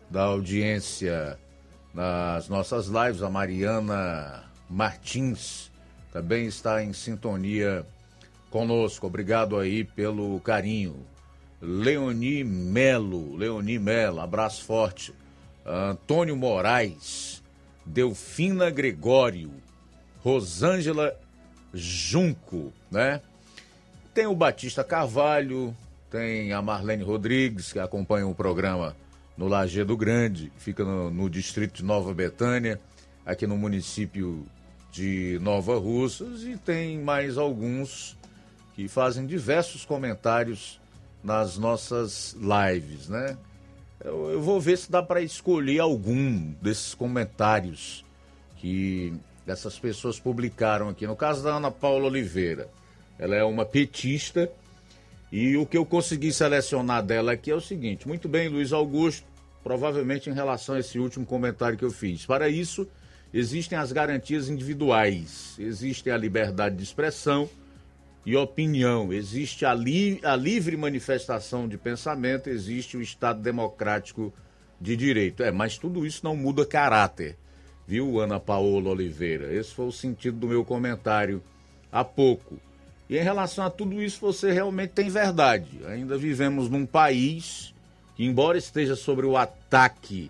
[0.09, 1.37] da audiência
[1.93, 3.21] nas nossas lives.
[3.21, 5.71] A Mariana Martins
[6.11, 7.85] também está em sintonia
[8.49, 9.07] conosco.
[9.07, 11.05] Obrigado aí pelo carinho.
[11.61, 15.13] Leoni Melo, Leoni Melo, abraço forte.
[15.65, 17.43] Antônio Moraes,
[17.85, 19.51] Delfina Gregório,
[20.23, 21.15] Rosângela
[21.73, 23.21] Junco, né?
[24.13, 25.75] Tem o Batista Carvalho,
[26.09, 28.95] tem a Marlene Rodrigues, que acompanha o programa
[29.39, 32.77] no Lajeado Grande, fica no, no, distrito de Nova Betânia,
[33.25, 34.45] aqui no município
[34.91, 38.17] de Nova Russas, e tem mais alguns
[38.75, 40.77] que fazem diversos comentários
[41.23, 43.37] nas nossas lives, né?
[44.03, 48.03] Eu, eu vou ver se dá para escolher algum desses comentários
[48.57, 49.13] que
[49.47, 51.07] essas pessoas publicaram aqui.
[51.07, 52.69] No caso da Ana Paula Oliveira,
[53.17, 54.51] ela é uma petista
[55.31, 59.28] e o que eu consegui selecionar dela aqui é o seguinte: muito bem, Luiz Augusto,
[59.63, 62.25] provavelmente em relação a esse último comentário que eu fiz.
[62.25, 62.87] Para isso,
[63.33, 67.49] existem as garantias individuais, existe a liberdade de expressão
[68.25, 74.33] e opinião, existe a, li a livre manifestação de pensamento, existe o Estado democrático
[74.79, 75.43] de direito.
[75.43, 77.37] É, mas tudo isso não muda caráter,
[77.87, 79.53] viu, Ana Paola Oliveira?
[79.53, 81.41] Esse foi o sentido do meu comentário
[81.91, 82.59] há pouco.
[83.09, 85.67] E em relação a tudo isso, você realmente tem verdade.
[85.87, 87.73] Ainda vivemos num país
[88.25, 90.29] embora esteja sobre o ataque,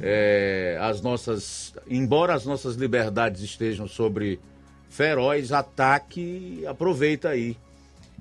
[0.00, 4.40] é, as nossas, embora as nossas liberdades estejam sobre
[4.88, 7.56] feroz ataque, aproveita aí,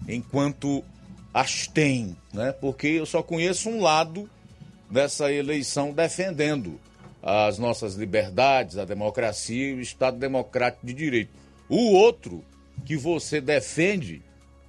[0.07, 0.83] enquanto
[1.33, 2.51] as tem, né?
[2.51, 4.29] Porque eu só conheço um lado
[4.89, 6.79] dessa eleição defendendo
[7.23, 11.31] as nossas liberdades, a democracia e o Estado Democrático de Direito.
[11.69, 12.43] O outro
[12.85, 14.21] que você defende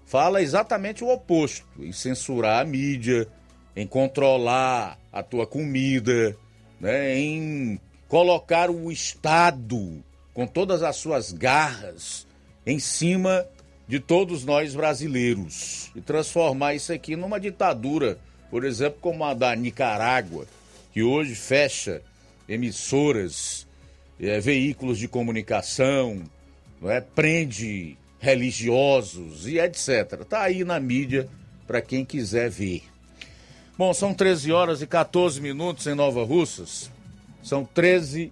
[0.07, 3.27] fala exatamente o oposto, em censurar a mídia,
[3.75, 6.37] em controlar a tua comida,
[6.81, 7.19] né?
[7.19, 10.03] em colocar o Estado
[10.35, 12.27] com todas as suas garras
[12.67, 13.47] em cima
[13.89, 18.19] de todos nós brasileiros e transformar isso aqui numa ditadura,
[18.51, 20.47] por exemplo, como a da Nicarágua,
[20.93, 22.03] que hoje fecha
[22.49, 23.67] emissoras,
[24.21, 26.23] é, veículos de comunicação,
[26.85, 27.01] é?
[27.01, 30.25] prende religiosos e etc.
[30.29, 31.29] Tá aí na mídia
[31.67, 32.92] para quem quiser ver.
[33.77, 36.91] Bom, são 13 horas e 14 minutos em Nova Russas.
[37.43, 38.31] São 13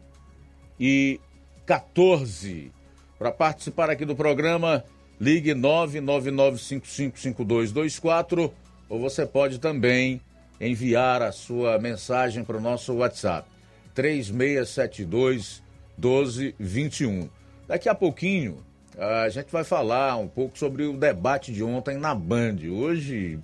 [0.78, 1.18] e
[1.64, 2.70] 14.
[3.18, 4.84] Para participar aqui do programa,
[5.18, 8.52] ligue 999555224
[8.86, 10.20] ou você pode também
[10.60, 13.48] enviar a sua mensagem para o nosso WhatsApp
[13.94, 15.62] 3672
[15.96, 17.30] 1221.
[17.66, 18.58] Daqui a pouquinho
[18.98, 22.58] a gente vai falar um pouco sobre o debate de ontem na Band.
[22.70, 23.38] Hoje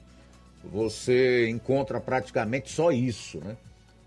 [0.73, 3.57] você encontra praticamente só isso, né?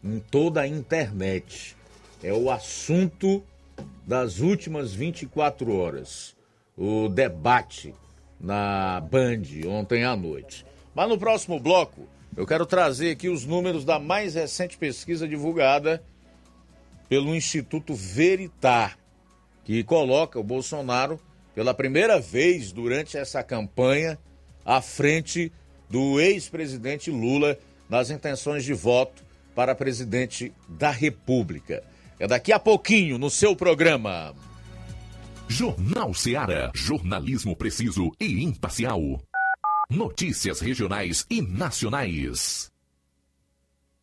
[0.03, 1.76] Em toda a internet.
[2.24, 3.43] É o assunto
[4.05, 6.36] das últimas 24 horas.
[6.78, 7.93] O debate
[8.39, 10.66] na Band ontem à noite.
[10.95, 16.03] Mas no próximo bloco, eu quero trazer aqui os números da mais recente pesquisa divulgada
[17.07, 18.97] pelo Instituto Veritar,
[19.66, 21.20] que coloca o Bolsonaro
[21.55, 24.18] pela primeira vez durante essa campanha
[24.64, 25.51] à frente
[25.89, 27.57] do ex-presidente Lula
[27.89, 29.23] nas intenções de voto
[29.55, 31.83] para presidente da República.
[32.19, 34.35] É daqui a pouquinho no seu programa.
[35.47, 36.71] Jornal Seara.
[36.75, 39.19] Jornalismo preciso e imparcial.
[39.89, 42.68] Notícias regionais e nacionais.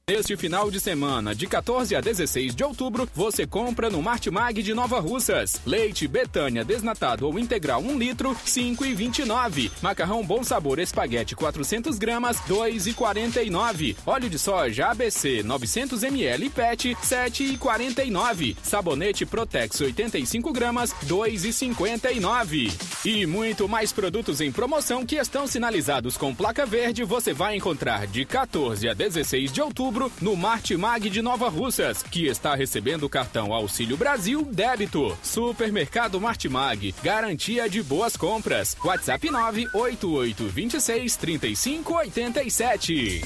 [0.09, 4.73] Neste final de semana, de 14 a 16 de outubro, você compra no Martimag de
[4.73, 5.61] Nova Russas.
[5.67, 9.69] Leite Betânia desnatado ou integral 1 litro, 5,29.
[9.83, 13.97] Macarrão Bom Sabor Espaguete 400 gramas, 2,49.
[14.07, 18.57] Óleo de soja ABC 900 ml PET, 7,49.
[18.63, 22.73] Sabonete Protex 85 gramas, 2,59.
[23.05, 28.07] E muito mais produtos em promoção que estão sinalizados com placa verde você vai encontrar
[28.07, 33.09] de 14 a 16 de outubro no Martimag de Nova Russas, que está recebendo o
[33.09, 35.17] cartão Auxílio Brasil Débito.
[35.23, 38.77] Supermercado Martimag, garantia de boas compras.
[38.85, 43.23] WhatsApp 988 26 35 87.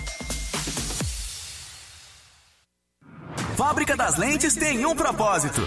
[3.56, 5.66] Fábrica das Lentes tem um propósito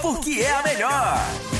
[0.00, 1.59] porque é a melhor.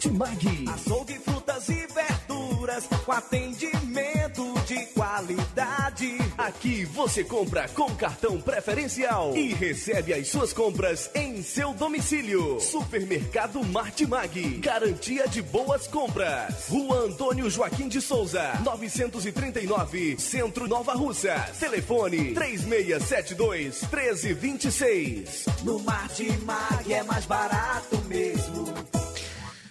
[0.00, 0.64] Martimag.
[0.66, 2.86] Açougue, frutas e verduras.
[3.04, 6.16] Com atendimento de qualidade.
[6.38, 12.58] Aqui você compra com cartão preferencial e recebe as suas compras em seu domicílio.
[12.60, 14.58] Supermercado Martimag.
[14.60, 16.68] Garantia de boas compras.
[16.68, 21.34] Rua Antônio Joaquim de Souza, 939, Centro Nova Russa.
[21.58, 25.44] Telefone 3672 1326.
[25.62, 28.72] No Martimag é mais barato mesmo.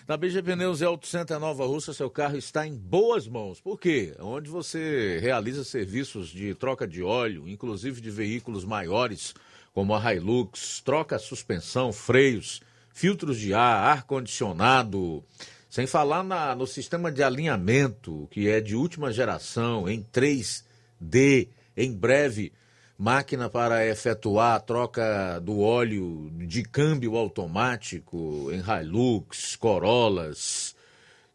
[0.10, 3.62] Na BG Pneus e Auto Center Nova Russa, seu carro está em boas mãos.
[3.62, 4.16] Por quê?
[4.20, 9.36] Onde você realiza serviços de troca de óleo, inclusive de veículos maiores,
[9.72, 12.60] como a Hilux, troca suspensão, freios,
[12.92, 15.24] filtros de ar, ar-condicionado,
[15.70, 21.94] sem falar na, no sistema de alinhamento, que é de última geração, em 3D, em
[21.94, 22.52] breve
[23.00, 30.76] máquina para efetuar a troca do óleo de câmbio automático em Hilux, Corollas.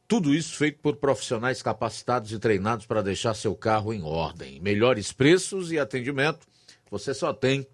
[0.06, 4.60] Tudo isso feito por profissionais capacitados e treinados para deixar seu carro em ordem.
[4.60, 6.46] Melhores preços e atendimento
[6.90, 7.66] você só tem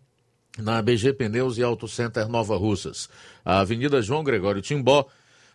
[0.57, 3.09] na BG Pneus e Auto Center Nova Russas.
[3.45, 5.09] A Avenida João Gregório Timbó,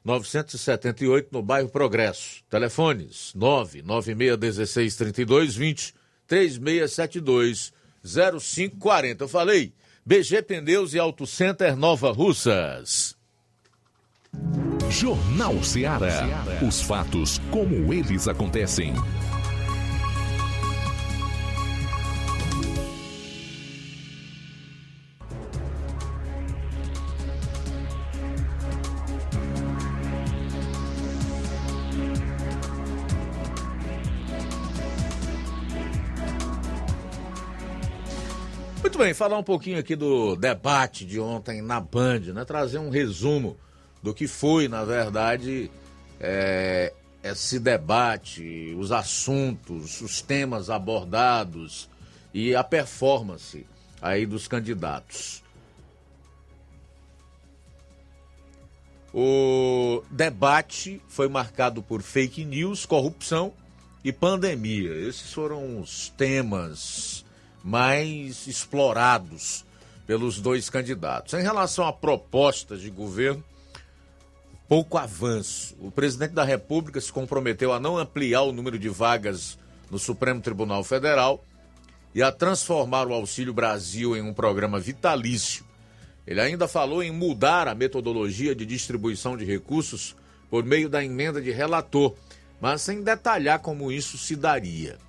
[0.03, 2.43] 978, no bairro Progresso.
[2.49, 5.95] Telefones 99616 3220
[6.27, 7.74] 3672
[8.05, 9.23] 0540.
[9.23, 9.73] Eu falei,
[10.05, 13.15] BG Pneus e Auto Center Nova Russas.
[14.89, 16.23] Jornal Ceará.
[16.65, 18.93] Os fatos como eles acontecem.
[39.05, 42.43] Bem, falar um pouquinho aqui do debate de ontem na Band, né?
[42.43, 43.55] Trazer um resumo
[44.01, 45.69] do que foi, na verdade,
[46.19, 46.91] é,
[47.23, 51.87] esse debate, os assuntos, os temas abordados
[52.33, 53.67] e a performance
[54.01, 55.43] aí dos candidatos.
[59.13, 63.53] O debate foi marcado por fake news, corrupção
[64.03, 64.95] e pandemia.
[64.95, 67.24] Esses foram os temas
[67.65, 69.65] mais explorados
[70.05, 71.33] pelos dois candidatos.
[71.33, 73.43] Em relação a propostas de governo,
[74.69, 75.75] pouco avanço.
[75.79, 79.57] O presidente da República se comprometeu a não ampliar o número de vagas
[79.89, 81.43] no Supremo Tribunal Federal
[82.13, 85.65] e a transformar o Auxílio Brasil em um programa vitalício.
[86.27, 90.15] Ele ainda falou em mudar a metodologia de distribuição de recursos
[90.51, 92.13] por meio da emenda de relator,
[92.61, 94.99] mas sem detalhar como isso se daria.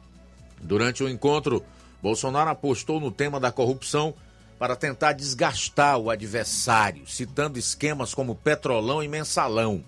[0.63, 1.63] Durante o encontro,
[2.07, 4.15] Bolsonaro apostou no tema da corrupção
[4.61, 9.83] para tentar desgastar o adversário, citando esquemas como Petrolão e Mensalão.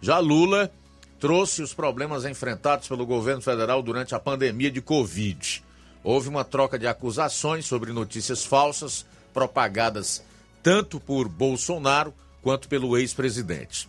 [0.00, 0.70] Já Lula
[1.18, 5.64] trouxe os problemas enfrentados pelo governo federal durante a pandemia de Covid.
[6.04, 10.22] Houve uma troca de acusações sobre notícias falsas propagadas
[10.62, 13.88] tanto por Bolsonaro quanto pelo ex-presidente.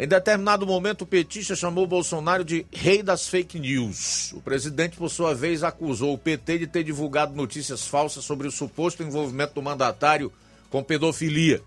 [0.00, 4.32] Em determinado momento, o petista chamou Bolsonaro de rei das fake news.
[4.32, 8.52] O presidente, por sua vez, acusou o PT de ter divulgado notícias falsas sobre o
[8.52, 10.32] suposto envolvimento do mandatário
[10.70, 11.60] com pedofilia.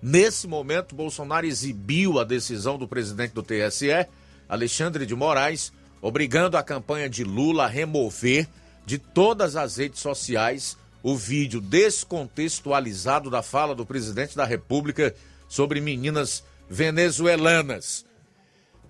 [0.00, 4.06] Nesse momento, Bolsonaro exibiu a decisão do presidente do TSE,
[4.48, 8.46] Alexandre de Moraes, obrigando a campanha de Lula a remover
[8.86, 15.12] de todas as redes sociais o vídeo descontextualizado da fala do presidente da República
[15.48, 18.04] sobre meninas venezuelanas.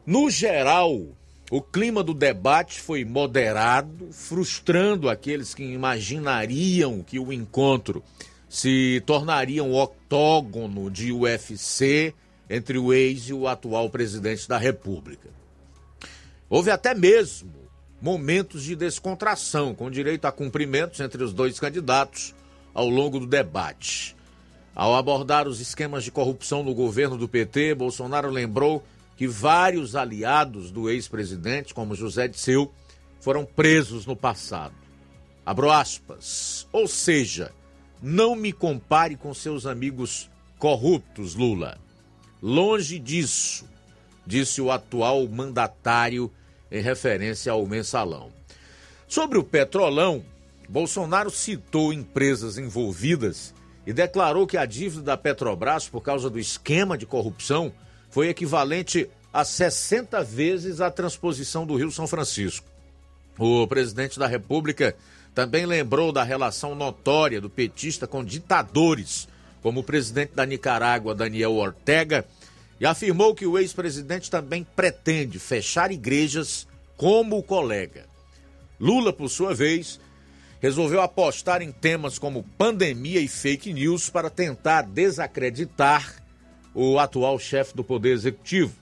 [0.06, 1.16] No geral,
[1.50, 8.02] o clima do debate foi moderado, frustrando aqueles que imaginariam que o encontro
[8.48, 12.14] se tornaria um octógono de UFC
[12.48, 15.28] entre o ex e o atual presidente da República.
[16.48, 17.52] Houve até mesmo
[18.00, 22.34] momentos de descontração, com direito a cumprimentos entre os dois candidatos
[22.72, 24.13] ao longo do debate.
[24.74, 28.84] Ao abordar os esquemas de corrupção no governo do PT, Bolsonaro lembrou
[29.16, 32.72] que vários aliados do ex-presidente, como José Disseu,
[33.20, 34.74] foram presos no passado.
[35.46, 36.66] Abro aspas.
[36.72, 37.52] Ou seja,
[38.02, 40.28] não me compare com seus amigos
[40.58, 41.78] corruptos, Lula.
[42.42, 43.66] Longe disso,
[44.26, 46.30] disse o atual mandatário
[46.70, 48.32] em referência ao mensalão.
[49.06, 50.24] Sobre o petrolão,
[50.68, 53.54] Bolsonaro citou empresas envolvidas
[53.86, 57.72] e declarou que a dívida da Petrobras, por causa do esquema de corrupção,
[58.10, 62.66] foi equivalente a 60 vezes a transposição do Rio São Francisco.
[63.38, 64.94] O presidente da República
[65.34, 69.26] também lembrou da relação notória do petista com ditadores,
[69.60, 72.24] como o presidente da Nicarágua, Daniel Ortega,
[72.80, 76.66] e afirmou que o ex-presidente também pretende fechar igrejas
[76.96, 78.06] como o colega.
[78.78, 79.98] Lula, por sua vez,
[80.64, 86.14] resolveu apostar em temas como pandemia e fake news para tentar desacreditar
[86.74, 88.72] o atual chefe do Poder Executivo.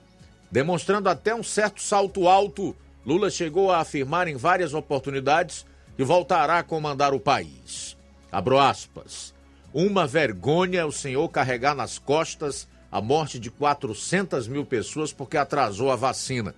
[0.49, 2.73] Demonstrando até um certo salto alto,
[3.05, 5.65] Lula chegou a afirmar em várias oportunidades
[5.97, 7.97] que voltará a comandar o país.
[8.31, 9.33] Abro aspas.
[9.73, 15.35] Uma vergonha é o senhor carregar nas costas a morte de 400 mil pessoas porque
[15.35, 16.55] atrasou a vacina.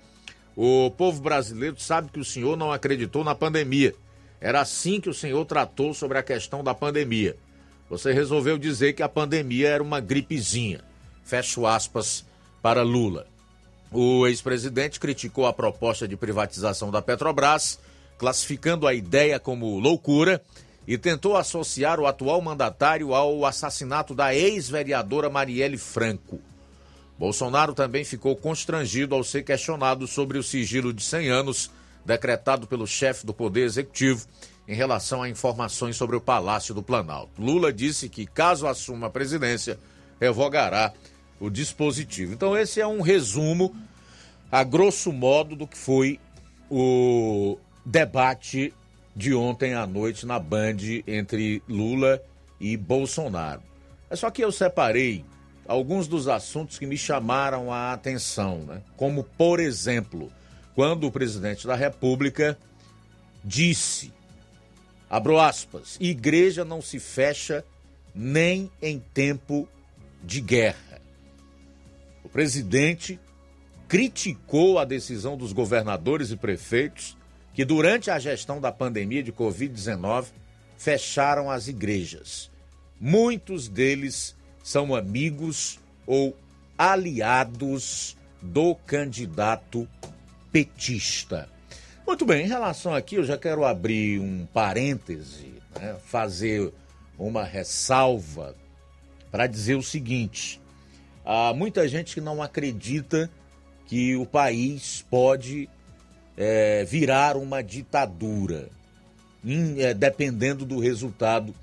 [0.56, 3.96] O povo brasileiro sabe que o senhor não acreditou na pandemia.
[4.40, 7.36] Era assim que o senhor tratou sobre a questão da pandemia.
[7.90, 10.82] Você resolveu dizer que a pandemia era uma gripezinha.
[11.24, 12.26] Fecho aspas
[12.62, 13.28] para Lula.
[13.92, 17.80] O ex-presidente criticou a proposta de privatização da Petrobras,
[18.18, 20.42] classificando a ideia como loucura
[20.88, 26.40] e tentou associar o atual mandatário ao assassinato da ex-vereadora Marielle Franco.
[27.18, 31.72] Bolsonaro também ficou constrangido ao ser questionado sobre o sigilo de 100 anos
[32.06, 34.26] decretado pelo chefe do Poder Executivo
[34.68, 37.42] em relação a informações sobre o Palácio do Planalto.
[37.42, 39.80] Lula disse que, caso assuma a presidência,
[40.20, 40.94] revogará
[41.40, 42.34] o dispositivo.
[42.34, 43.76] Então, esse é um resumo,
[44.52, 46.20] a grosso modo, do que foi
[46.70, 48.74] o debate
[49.16, 50.78] de ontem à noite na Band
[51.08, 52.22] entre Lula
[52.60, 53.62] e Bolsonaro.
[54.10, 55.24] É só que eu separei
[55.68, 58.82] alguns dos assuntos que me chamaram a atenção, né?
[58.98, 60.32] como, por exemplo,
[60.76, 62.58] quando o presidente da República
[63.44, 64.14] disse,
[65.10, 67.64] abro aspas, igreja não se fecha
[68.14, 69.68] nem em tempo
[70.22, 71.02] de guerra.
[72.24, 73.20] O presidente
[73.88, 77.16] criticou a decisão dos governadores e prefeitos
[77.54, 80.26] que durante a gestão da pandemia de Covid-19
[80.78, 82.52] fecharam as igrejas.
[83.00, 86.36] Muitos deles são amigos ou
[86.78, 89.88] aliados do candidato
[90.56, 91.50] petista.
[92.08, 96.72] Muito bem, em relação aqui, eu já quero abrir um parêntese, né, fazer
[97.20, 98.56] uma ressalva
[99.30, 100.62] para dizer o seguinte:
[101.26, 103.30] há muita gente que não acredita
[103.86, 105.68] que o país pode
[106.38, 108.70] é, virar uma ditadura,
[109.44, 111.54] in, é, dependendo do resultado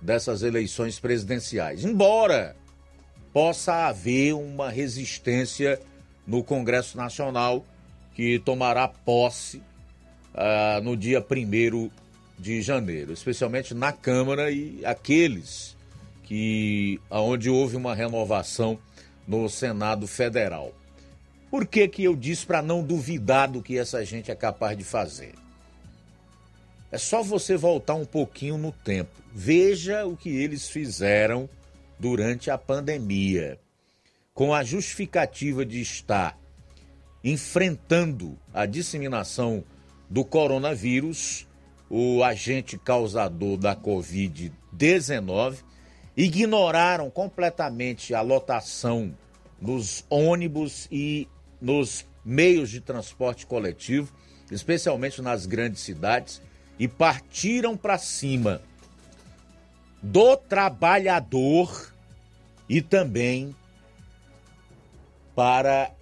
[0.00, 1.84] dessas eleições presidenciais.
[1.84, 2.54] Embora
[3.32, 5.80] possa haver uma resistência
[6.24, 7.64] no Congresso Nacional
[8.18, 9.62] que tomará posse
[10.34, 11.88] ah, no dia 1
[12.36, 15.76] de janeiro, especialmente na Câmara e aqueles
[16.24, 18.76] que aonde houve uma renovação
[19.24, 20.74] no Senado Federal.
[21.48, 24.82] Por que, que eu disse para não duvidar do que essa gente é capaz de
[24.82, 25.34] fazer?
[26.90, 29.12] É só você voltar um pouquinho no tempo.
[29.32, 31.48] Veja o que eles fizeram
[31.96, 33.60] durante a pandemia.
[34.34, 36.36] Com a justificativa de estar
[37.22, 39.64] enfrentando a disseminação
[40.08, 41.46] do coronavírus,
[41.90, 45.56] o agente causador da Covid-19,
[46.16, 49.14] ignoraram completamente a lotação
[49.60, 51.28] nos ônibus e
[51.60, 54.12] nos meios de transporte coletivo,
[54.50, 56.42] especialmente nas grandes cidades,
[56.78, 58.62] e partiram para cima
[60.02, 61.92] do trabalhador
[62.68, 63.54] e também
[65.34, 65.92] para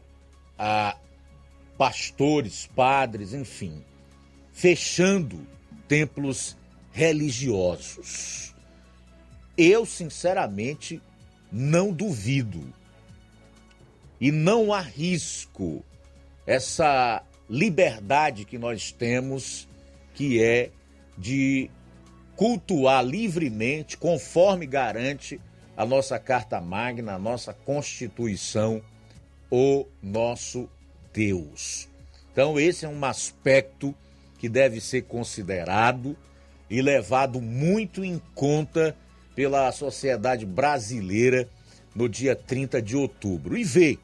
[0.58, 0.96] a
[1.76, 3.84] pastores, padres, enfim,
[4.52, 5.46] fechando
[5.86, 6.56] templos
[6.92, 8.54] religiosos.
[9.56, 11.00] Eu, sinceramente,
[11.50, 12.72] não duvido
[14.20, 15.84] e não arrisco
[16.46, 19.68] essa liberdade que nós temos,
[20.14, 20.70] que é
[21.16, 21.70] de
[22.34, 25.40] cultuar livremente, conforme garante
[25.76, 28.82] a nossa Carta Magna, a nossa Constituição,
[29.50, 30.68] o nosso
[31.16, 31.88] Deus.
[32.30, 33.94] Então, esse é um aspecto
[34.38, 36.14] que deve ser considerado
[36.68, 38.94] e levado muito em conta
[39.34, 41.48] pela sociedade brasileira
[41.94, 43.56] no dia 30 de outubro.
[43.56, 43.98] E ver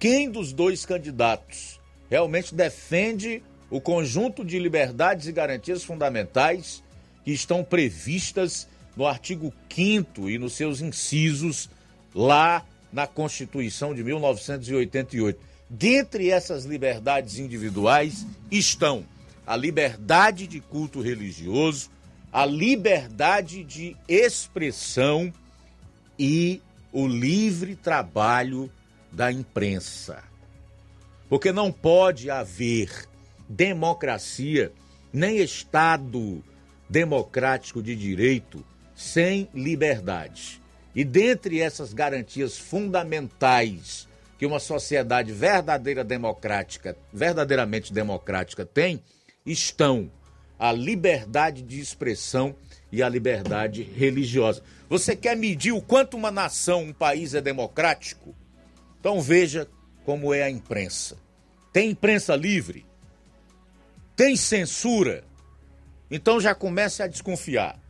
[0.00, 1.78] quem dos dois candidatos
[2.08, 6.82] realmente defende o conjunto de liberdades e garantias fundamentais
[7.22, 11.68] que estão previstas no artigo 5 e nos seus incisos
[12.14, 15.53] lá na Constituição de 1988.
[15.68, 19.04] Dentre essas liberdades individuais estão
[19.46, 21.90] a liberdade de culto religioso,
[22.32, 25.32] a liberdade de expressão
[26.18, 26.60] e
[26.92, 28.70] o livre trabalho
[29.10, 30.22] da imprensa.
[31.28, 33.08] Porque não pode haver
[33.48, 34.72] democracia
[35.12, 36.42] nem Estado
[36.88, 38.64] democrático de direito
[38.94, 40.60] sem liberdade.
[40.94, 44.08] E dentre essas garantias fundamentais
[44.44, 49.02] que uma sociedade verdadeira democrática, verdadeiramente democrática tem,
[49.46, 50.12] estão
[50.58, 52.54] a liberdade de expressão
[52.92, 54.62] e a liberdade religiosa.
[54.86, 58.34] Você quer medir o quanto uma nação, um país é democrático?
[59.00, 59.66] Então veja
[60.04, 61.16] como é a imprensa.
[61.72, 62.84] Tem imprensa livre?
[64.14, 65.24] Tem censura?
[66.10, 67.80] Então já comece a desconfiar.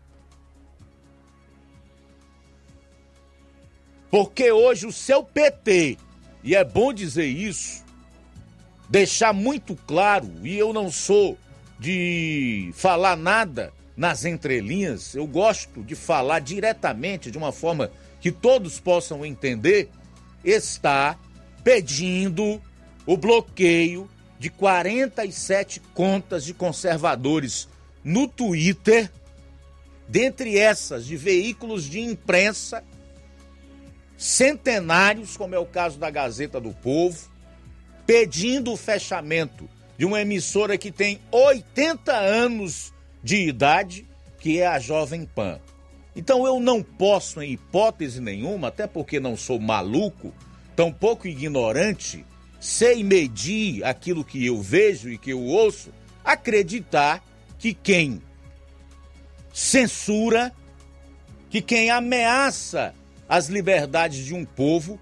[4.08, 5.98] Porque hoje o seu PT,
[6.44, 7.82] e é bom dizer isso,
[8.86, 11.38] deixar muito claro, e eu não sou
[11.80, 17.90] de falar nada nas entrelinhas, eu gosto de falar diretamente, de uma forma
[18.20, 19.88] que todos possam entender,
[20.44, 21.18] está
[21.62, 22.60] pedindo
[23.06, 24.08] o bloqueio
[24.38, 27.68] de 47 contas de conservadores
[28.04, 29.10] no Twitter,
[30.06, 32.84] dentre essas de veículos de imprensa
[34.24, 37.28] centenários, como é o caso da Gazeta do Povo,
[38.06, 39.68] pedindo o fechamento
[39.98, 42.90] de uma emissora que tem 80 anos
[43.22, 45.60] de idade, que é a Jovem Pan.
[46.16, 50.32] Então eu não posso, em hipótese nenhuma, até porque não sou maluco,
[50.74, 52.24] tampouco ignorante,
[52.58, 55.90] sei medir aquilo que eu vejo e que eu ouço,
[56.24, 57.22] acreditar
[57.58, 58.22] que quem
[59.52, 60.50] censura,
[61.50, 62.94] que quem ameaça
[63.28, 65.00] as liberdades de um povo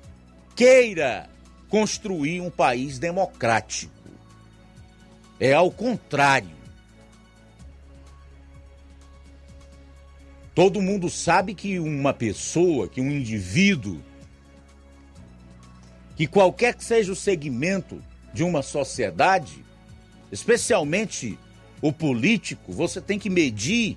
[0.55, 1.28] queira
[1.69, 3.93] construir um país democrático.
[5.40, 6.62] É ao contrário.
[10.55, 14.01] Todo mundo sabe que uma pessoa, que um indivíduo,
[16.15, 18.03] que qualquer que seja o segmento
[18.35, 19.65] de uma sociedade,
[20.31, 21.39] especialmente
[21.81, 23.97] o político, você tem que medir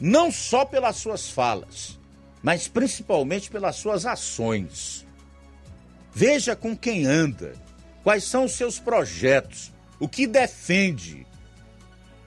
[0.00, 1.99] não só pelas suas falas,
[2.42, 5.06] mas principalmente pelas suas ações.
[6.12, 7.54] Veja com quem anda,
[8.02, 11.26] quais são os seus projetos, o que defende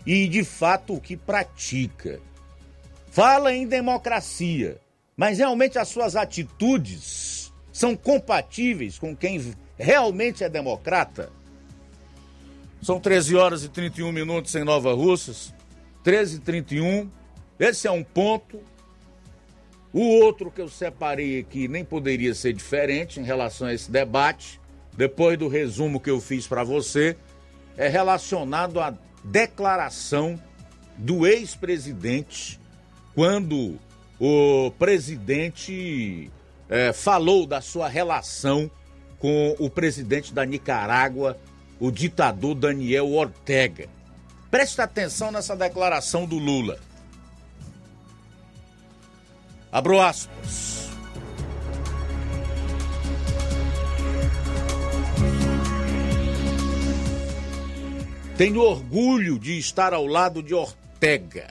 [0.06, 2.20] e, de fato, o que pratica.
[3.12, 4.80] Fala em democracia,
[5.16, 11.32] mas realmente as suas atitudes são compatíveis com quem realmente é democrata?
[12.82, 15.54] São 13 horas e 31 minutos em Nova Russas.
[16.04, 17.10] 13 e 31.
[17.58, 18.60] Esse é um ponto.
[19.94, 24.60] O outro que eu separei aqui nem poderia ser diferente em relação a esse debate,
[24.98, 27.16] depois do resumo que eu fiz para você,
[27.78, 30.42] é relacionado à declaração
[30.98, 32.60] do ex-presidente
[33.14, 33.78] quando
[34.20, 36.32] o presidente
[36.68, 38.70] é, falou da sua relação
[39.20, 41.38] com o presidente da Nicarágua,
[41.80, 43.88] o ditador Daniel Ortega.
[44.50, 46.80] Preste atenção nessa declaração do Lula.
[49.74, 50.92] Abro aspas.
[58.38, 61.48] Tenho orgulho de estar ao lado de Ortega.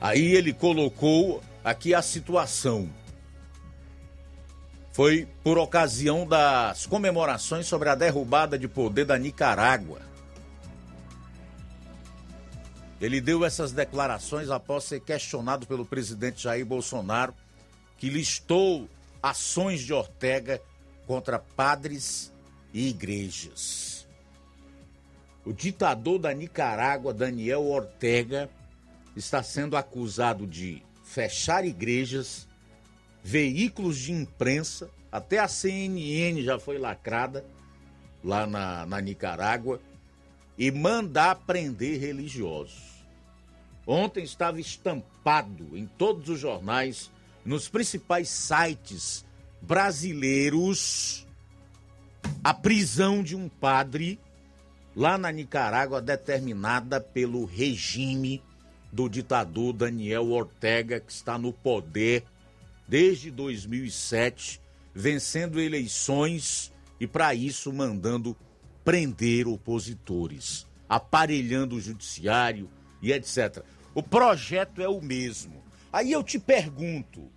[0.00, 2.88] Aí ele colocou aqui a situação.
[4.92, 10.09] Foi por ocasião das comemorações sobre a derrubada de poder da Nicarágua.
[13.00, 17.34] Ele deu essas declarações após ser questionado pelo presidente Jair Bolsonaro,
[17.96, 18.88] que listou
[19.22, 20.60] ações de Ortega
[21.06, 22.30] contra padres
[22.74, 24.06] e igrejas.
[25.44, 28.50] O ditador da Nicarágua, Daniel Ortega,
[29.16, 32.46] está sendo acusado de fechar igrejas,
[33.24, 37.44] veículos de imprensa, até a CNN já foi lacrada
[38.22, 39.80] lá na, na Nicarágua,
[40.56, 42.89] e mandar prender religiosos.
[43.92, 47.10] Ontem estava estampado em todos os jornais,
[47.44, 49.26] nos principais sites
[49.60, 51.26] brasileiros,
[52.44, 54.16] a prisão de um padre
[54.94, 58.40] lá na Nicarágua determinada pelo regime
[58.92, 62.22] do ditador Daniel Ortega, que está no poder
[62.86, 64.60] desde 2007,
[64.94, 68.36] vencendo eleições e, para isso, mandando
[68.84, 72.70] prender opositores, aparelhando o judiciário
[73.02, 73.64] e etc.
[73.94, 75.62] O projeto é o mesmo.
[75.92, 77.30] Aí eu te pergunto: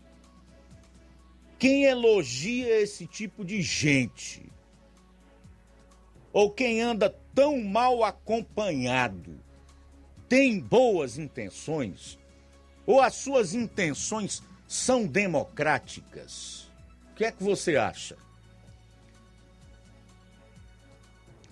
[1.58, 4.52] quem elogia esse tipo de gente?
[6.32, 9.40] Ou quem anda tão mal acompanhado
[10.28, 12.20] tem boas intenções?
[12.86, 16.72] Ou as suas intenções são democráticas?
[17.12, 18.18] O que é que você acha?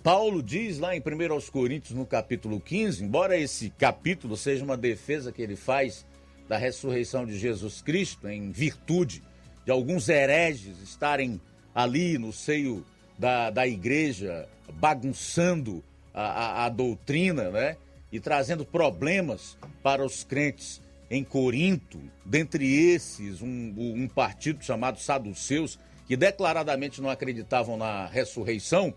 [0.02, 4.76] Paulo diz lá em 1 aos Coríntios, no capítulo 15, embora esse capítulo seja uma
[4.76, 6.04] defesa que ele faz
[6.48, 9.22] da ressurreição de Jesus Cristo, em virtude
[9.64, 11.40] de alguns hereges estarem
[11.72, 12.84] ali no seio
[13.16, 17.76] da, da igreja, bagunçando a, a, a doutrina, né?
[18.10, 25.78] E trazendo problemas para os crentes em Corinto, dentre esses, um, um partido chamado Saduceus,
[26.08, 28.92] que declaradamente não acreditavam na ressurreição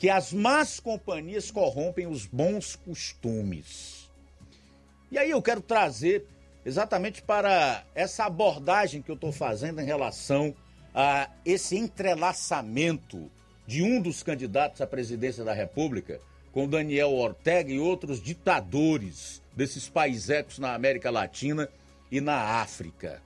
[0.00, 4.10] que as más companhias corrompem os bons costumes.
[5.12, 6.26] E aí eu quero trazer
[6.64, 10.54] exatamente para essa abordagem que eu estou fazendo em relação
[10.94, 13.30] a esse entrelaçamento
[13.66, 16.18] de um dos candidatos à presidência da República
[16.50, 21.68] com Daniel Ortega e outros ditadores desses países na América Latina
[22.10, 23.20] e na África.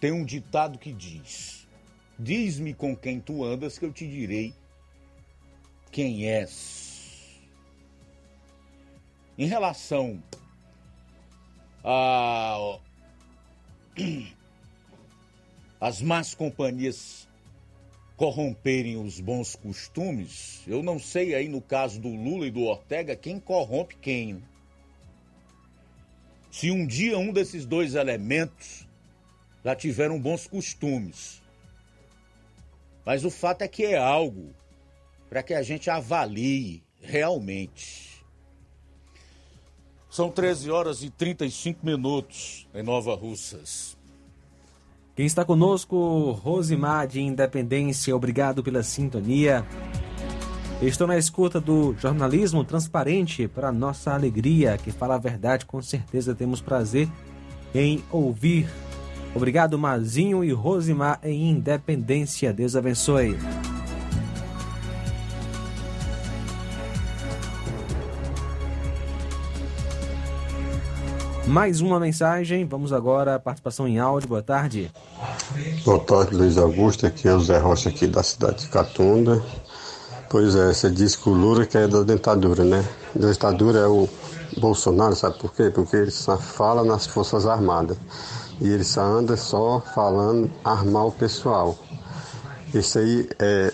[0.00, 1.66] Tem um ditado que diz:
[2.18, 4.54] Diz-me com quem tu andas, que eu te direi
[5.90, 7.40] quem és.
[9.36, 10.22] Em relação
[11.84, 12.78] a
[15.80, 17.28] as más companhias
[18.16, 23.14] corromperem os bons costumes, eu não sei aí no caso do Lula e do Ortega
[23.14, 24.42] quem corrompe quem.
[26.50, 28.87] Se um dia um desses dois elementos
[29.64, 31.42] já tiveram bons costumes.
[33.04, 34.54] Mas o fato é que é algo
[35.28, 38.24] para que a gente avalie realmente.
[40.10, 43.96] São 13 horas e 35 minutos em Nova Russas.
[45.14, 49.66] Quem está conosco, Rosimar de Independência, obrigado pela sintonia.
[50.80, 56.36] Estou na escuta do jornalismo transparente para nossa alegria, que fala a verdade, com certeza
[56.36, 57.08] temos prazer
[57.74, 58.68] em ouvir
[59.34, 62.52] Obrigado, Mazinho e Rosimar em Independência.
[62.52, 63.36] Deus abençoe.
[71.46, 74.28] Mais uma mensagem, vamos agora à participação em áudio.
[74.28, 74.90] Boa tarde.
[75.82, 77.06] Boa tarde, Luiz Augusto.
[77.06, 79.42] Aqui é o Zé Rocha, aqui da cidade de Catunda.
[80.28, 82.84] Pois é, você disse que o Lula que é da dentadura, né?
[83.16, 84.06] A dentadura é o
[84.58, 85.70] Bolsonaro, sabe por quê?
[85.70, 87.96] Porque ele só fala nas Forças Armadas
[88.60, 91.78] e ele só anda só falando armar o pessoal.
[92.74, 93.72] Isso aí é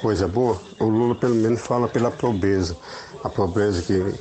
[0.00, 0.60] coisa boa.
[0.78, 2.76] O Lula pelo menos fala pela pobreza,
[3.22, 4.14] a pobreza que,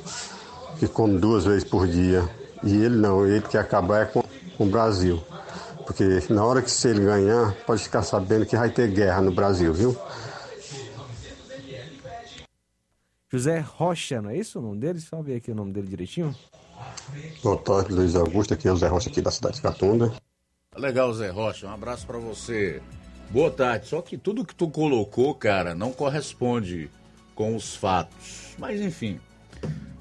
[0.80, 2.28] que come duas vezes por dia.
[2.64, 4.24] E ele não, ele quer acabar é com,
[4.58, 5.22] com o Brasil.
[5.86, 9.34] Porque na hora que se ele ganhar, pode ficar sabendo que vai ter guerra no
[9.34, 9.98] Brasil, viu?
[13.30, 15.02] José Rocha, não é isso o nome dele?
[15.02, 16.34] Só ver aqui o nome dele direitinho.
[17.41, 18.53] Boa tarde, Luiz Augusto.
[18.53, 20.14] Aqui é o Zé Rocha, aqui da cidade de Catunda.
[20.76, 21.68] Legal, Zé Rocha.
[21.68, 22.81] Um abraço para você.
[23.30, 23.88] Boa tarde.
[23.88, 26.89] Só que tudo que tu colocou, cara, não corresponde
[27.35, 28.55] com os fatos.
[28.57, 29.19] Mas enfim.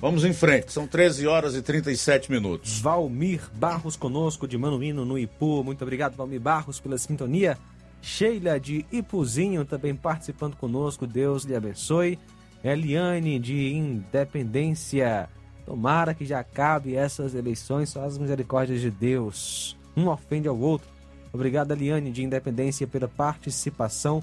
[0.02, 2.80] Vamos em frente, são 13 horas e 37 minutos.
[2.80, 5.62] Valmir Barros conosco de Manuíno, no Ipu.
[5.62, 7.56] Muito obrigado, Valmir Barros, pela sintonia.
[8.00, 11.06] Sheila de Ipuzinho também participando conosco.
[11.06, 12.18] Deus lhe abençoe.
[12.64, 15.28] Eliane de Independência.
[15.72, 19.74] Tomara que já acabe essas eleições, só as misericórdias de Deus.
[19.96, 20.86] Um ofende ao outro.
[21.32, 24.22] Obrigado, Eliane de Independência, pela participação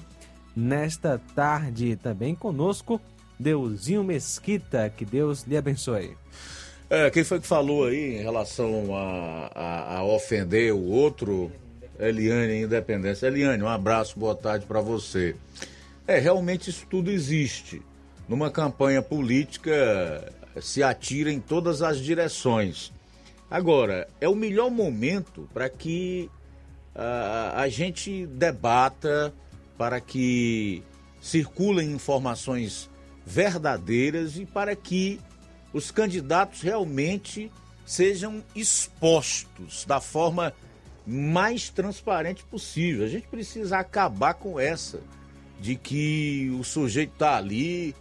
[0.54, 1.96] nesta tarde.
[1.96, 3.00] Também conosco,
[3.36, 4.94] Deusinho Mesquita.
[4.96, 6.16] Que Deus lhe abençoe.
[6.88, 11.50] É, quem foi que falou aí em relação a, a, a ofender o outro?
[11.98, 13.26] Eliane Independência.
[13.26, 15.34] Eliane, um abraço, boa tarde para você.
[16.06, 17.82] É, realmente isso tudo existe
[18.28, 22.92] numa campanha política, se atira em todas as direções.
[23.50, 26.30] Agora, é o melhor momento para que
[26.94, 29.34] uh, a gente debata,
[29.76, 30.82] para que
[31.20, 32.88] circulem informações
[33.26, 35.20] verdadeiras e para que
[35.72, 37.50] os candidatos realmente
[37.84, 40.52] sejam expostos da forma
[41.06, 43.04] mais transparente possível.
[43.04, 45.00] A gente precisa acabar com essa
[45.60, 47.94] de que o sujeito está ali,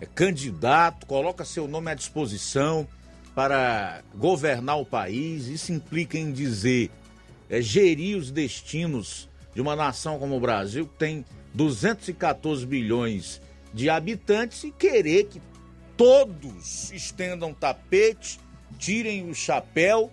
[0.00, 2.86] é candidato, coloca seu nome à disposição
[3.34, 5.46] para governar o país.
[5.46, 6.90] Isso implica em dizer,
[7.48, 13.40] é, gerir os destinos de uma nação como o Brasil, que tem 214 bilhões
[13.72, 15.40] de habitantes, e querer que
[15.96, 18.40] todos estendam tapete,
[18.78, 20.12] tirem o chapéu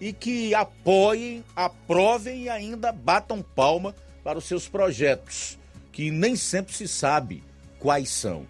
[0.00, 5.58] e que apoiem, aprovem e ainda batam palma para os seus projetos,
[5.90, 7.42] que nem sempre se sabe
[7.78, 8.46] quais são.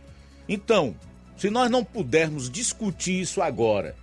[0.48, 0.94] Então,
[1.36, 3.94] se nós não pudermos discutir isso agora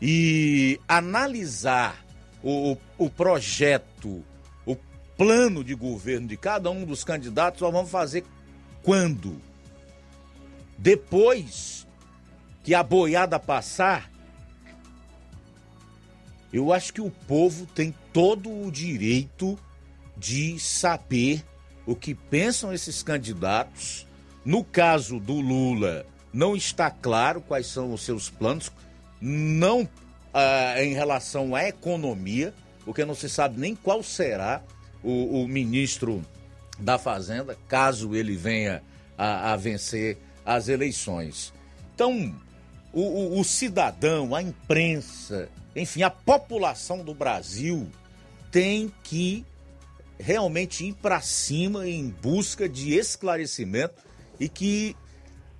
[0.00, 2.04] e analisar
[2.42, 4.22] o, o projeto,
[4.64, 4.76] o
[5.16, 8.24] plano de governo de cada um dos candidatos, nós vamos fazer
[8.82, 9.40] quando?
[10.78, 11.86] Depois
[12.62, 14.10] que a boiada passar,
[16.52, 19.58] eu acho que o povo tem todo o direito
[20.16, 21.44] de saber
[21.84, 24.05] o que pensam esses candidatos.
[24.46, 28.70] No caso do Lula, não está claro quais são os seus planos,
[29.20, 29.88] não
[30.32, 32.54] ah, em relação à economia,
[32.84, 34.62] porque não se sabe nem qual será
[35.02, 36.24] o, o ministro
[36.78, 38.84] da Fazenda, caso ele venha
[39.18, 41.52] a, a vencer as eleições.
[41.92, 42.32] Então,
[42.92, 47.88] o, o, o cidadão, a imprensa, enfim, a população do Brasil
[48.52, 49.44] tem que
[50.20, 54.05] realmente ir para cima em busca de esclarecimento
[54.38, 54.96] e que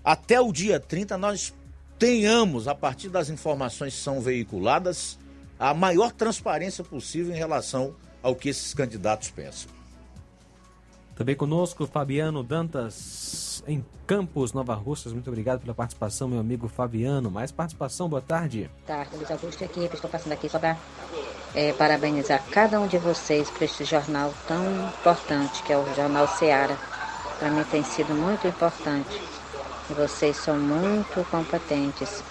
[0.05, 1.53] até o dia 30 nós
[1.99, 5.19] tenhamos, a partir das informações que são veiculadas,
[5.59, 9.71] a maior transparência possível em relação ao que esses candidatos pensam.
[11.15, 15.15] Também conosco Fabiano Dantas, em Campos, Nova Russas.
[15.15, 17.31] Muito obrigado pela participação, meu amigo Fabiano.
[17.31, 18.71] Mais participação, boa tarde.
[18.87, 19.81] Boa tarde, Luiz Augusto aqui.
[19.87, 20.77] Estou passando aqui só para
[21.55, 26.29] é, parabenizar cada um de vocês por este jornal tão importante, que é o Jornal
[26.29, 26.77] Seara.
[27.39, 29.21] Para mim tem sido muito importante.
[29.91, 32.23] E vocês são muito competentes.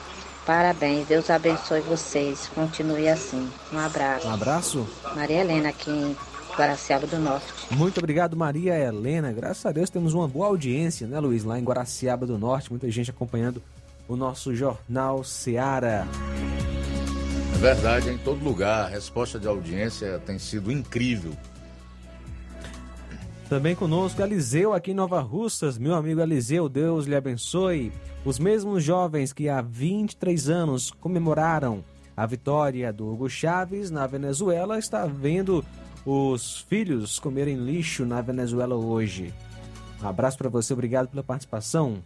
[0.45, 2.49] Parabéns, Deus abençoe vocês.
[2.53, 3.49] Continue assim.
[3.73, 4.27] Um abraço.
[4.27, 4.87] Um abraço.
[5.15, 6.15] Maria Helena aqui em
[6.55, 7.45] Guaraciaba do Norte.
[7.71, 9.31] Muito obrigado, Maria Helena.
[9.31, 11.43] Graças a Deus temos uma boa audiência, né, Luiz?
[11.43, 13.61] Lá em Guaraciaba do Norte, muita gente acompanhando
[14.07, 16.07] o nosso Jornal Seara.
[17.53, 21.33] É verdade, em todo lugar, a resposta de audiência tem sido incrível.
[23.49, 25.77] Também conosco Eliseu aqui em Nova Russas.
[25.77, 27.91] Meu amigo Eliseu, Deus lhe abençoe.
[28.25, 31.83] Os mesmos jovens que há 23 anos comemoraram
[32.17, 35.63] a vitória do Hugo Chaves na Venezuela está vendo
[36.03, 39.31] os filhos comerem lixo na Venezuela hoje.
[40.01, 42.03] Um abraço para você, obrigado pela participação.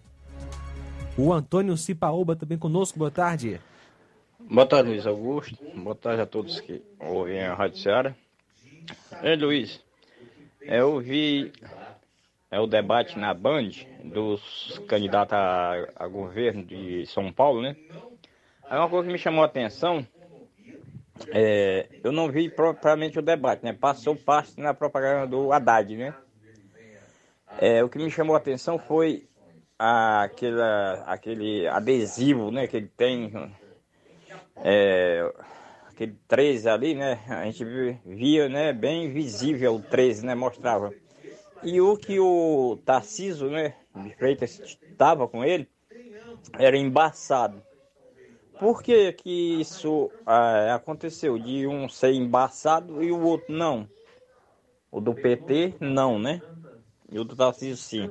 [1.17, 3.61] O Antônio Cipaoba também conosco, boa tarde.
[4.39, 5.57] Boa tarde, Luiz Augusto.
[5.75, 8.15] Boa tarde a todos que ouvem a Rádio Seara.
[9.21, 9.81] Ei, Luiz,
[10.61, 11.51] eu vi
[12.51, 13.69] é o debate na Band
[14.03, 17.75] dos candidatos a, a governo de São Paulo, né?
[18.69, 20.05] Aí uma coisa que me chamou a atenção
[21.31, 23.73] é, eu não vi propriamente o debate, né?
[23.73, 26.13] Passou parte na propaganda do Haddad, né?
[27.59, 29.27] É, o que me chamou a atenção foi
[29.77, 30.61] aquele,
[31.05, 32.67] aquele adesivo, né?
[32.67, 33.31] Que ele tem,
[34.57, 35.29] é,
[35.99, 37.19] aquele 13 ali, né?
[37.27, 37.65] A gente
[38.05, 38.71] via, né?
[38.71, 40.33] Bem visível o 13, né?
[40.33, 40.93] Mostrava.
[41.61, 43.75] E o que o Tarciso, né?
[43.93, 45.67] De Freitas estava com ele,
[46.57, 47.61] era embaçado.
[48.57, 51.37] Por que que isso é, aconteceu?
[51.37, 53.87] De um ser embaçado e o outro não?
[54.89, 56.41] O do PT, não, né?
[57.11, 58.09] E o do Tarcísio, sim.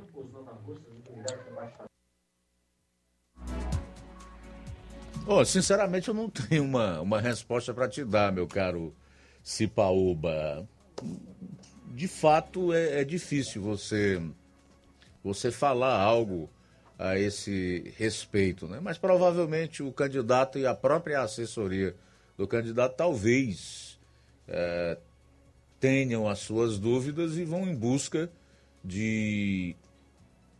[5.30, 8.94] Oh, sinceramente, eu não tenho uma, uma resposta para te dar, meu caro
[9.42, 10.66] Cipaúba.
[11.94, 14.22] De fato, é, é difícil você,
[15.22, 16.48] você falar algo
[16.98, 18.80] a esse respeito, né?
[18.80, 21.94] Mas provavelmente o candidato e a própria assessoria
[22.38, 24.00] do candidato talvez
[24.48, 24.96] é,
[25.78, 28.30] tenham as suas dúvidas e vão em busca
[28.82, 29.76] de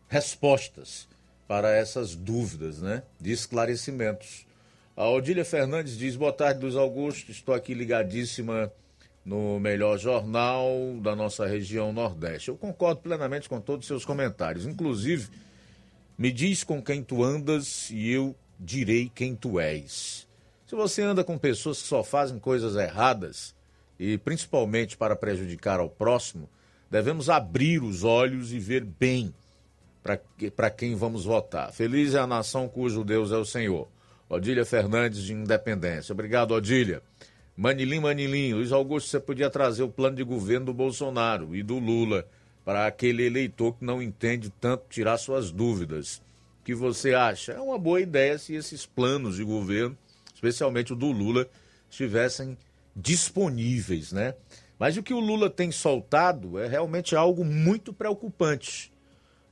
[0.09, 1.09] respostas
[1.47, 3.03] para essas dúvidas, né?
[3.19, 4.47] De esclarecimentos.
[4.99, 7.31] A Odília Fernandes diz: Boa tarde, Luiz Augusto.
[7.31, 8.73] Estou aqui ligadíssima
[9.25, 10.69] no melhor jornal
[11.01, 12.49] da nossa região Nordeste.
[12.49, 14.67] Eu concordo plenamente com todos os seus comentários.
[14.67, 15.29] Inclusive,
[16.19, 20.27] Me diz com quem tu andas e eu direi quem tu és.
[20.67, 23.55] Se você anda com pessoas que só fazem coisas erradas,
[24.01, 26.51] e principalmente para prejudicar ao próximo,
[26.91, 29.33] devemos abrir os olhos e ver bem
[30.57, 31.73] para quem vamos votar.
[31.73, 33.87] Feliz é a nação cujo Deus é o Senhor.
[34.29, 36.13] Odília Fernandes de Independência.
[36.13, 37.03] Obrigado, Odília.
[37.57, 41.79] Manilim, Manilim, Luiz Augusto, você podia trazer o plano de governo do Bolsonaro e do
[41.79, 42.27] Lula
[42.65, 46.23] para aquele eleitor que não entende tanto tirar suas dúvidas.
[46.61, 47.53] O que você acha?
[47.53, 49.97] É uma boa ideia se esses planos de governo,
[50.35, 51.49] especialmente o do Lula,
[51.91, 52.57] estivessem
[52.95, 54.35] disponíveis, né?
[54.79, 58.93] Mas o que o Lula tem soltado é realmente algo muito preocupante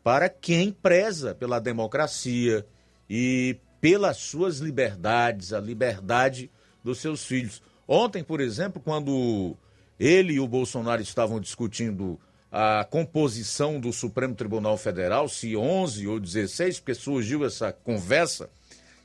[0.04, 2.64] para quem preza pela democracia
[3.10, 3.56] e
[3.86, 6.50] pelas suas liberdades, a liberdade
[6.82, 7.62] dos seus filhos.
[7.86, 9.56] Ontem, por exemplo, quando
[9.96, 12.18] ele e o Bolsonaro estavam discutindo
[12.50, 18.50] a composição do Supremo Tribunal Federal, se 11 ou 16, porque surgiu essa conversa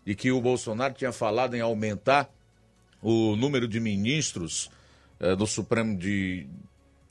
[0.04, 2.28] de que o Bolsonaro tinha falado em aumentar
[3.04, 4.72] o número de ministros
[5.20, 6.48] eh, do Supremo de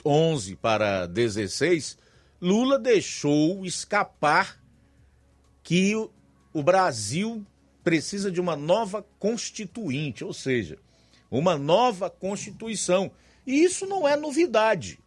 [0.05, 1.97] 11 para 16,
[2.43, 4.61] Lula deixou escapar
[5.63, 5.95] que
[6.53, 7.47] o Brasil
[7.83, 10.79] precisa de uma nova constituinte, ou seja,
[11.31, 13.11] uma nova constituição.
[13.47, 14.99] E isso não é novidade.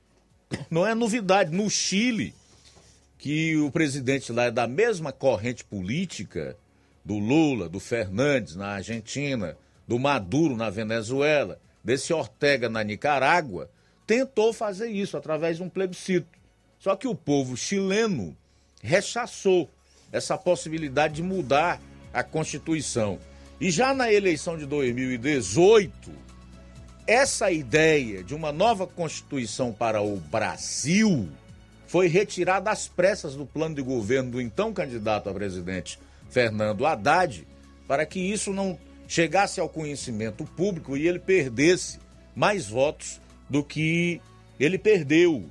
[0.70, 1.52] Não é novidade.
[1.52, 2.34] No Chile,
[3.18, 6.58] que o presidente lá é da mesma corrente política
[7.04, 13.70] do Lula, do Fernandes na Argentina, do Maduro na Venezuela, desse Ortega na Nicarágua,
[14.08, 16.28] tentou fazer isso através de um plebiscito.
[16.80, 18.36] Só que o povo chileno
[18.82, 19.70] rechaçou
[20.12, 21.82] essa possibilidade de mudar
[22.14, 23.18] a Constituição.
[23.60, 26.12] E já na eleição de 2018,
[27.08, 31.30] essa ideia de uma nova Constituição para o Brasil
[31.88, 36.00] foi retirada às pressas do plano de governo do então candidato a presidente
[36.30, 37.48] Fernando Haddad,
[37.88, 38.78] para que isso não
[39.08, 42.00] chegasse ao conhecimento público e ele perdesse
[42.36, 44.20] mais votos do que
[44.60, 45.46] ele perdeu.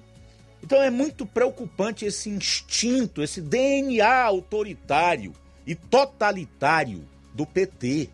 [0.63, 5.33] Então é muito preocupante esse instinto, esse DNA autoritário
[5.67, 8.11] e totalitário do PT.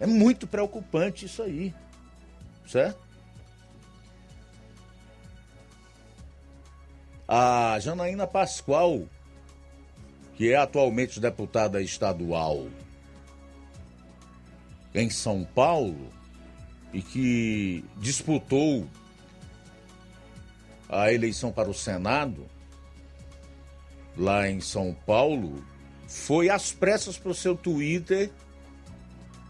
[0.00, 1.74] É muito preocupante isso aí,
[2.66, 3.02] certo?
[7.26, 9.08] A Janaína Pascoal,
[10.34, 12.68] que é atualmente deputada estadual
[14.94, 16.12] em São Paulo
[16.92, 18.86] e que disputou
[20.88, 22.46] a eleição para o Senado,
[24.16, 25.64] lá em São Paulo,
[26.06, 28.30] foi às pressas para o seu Twitter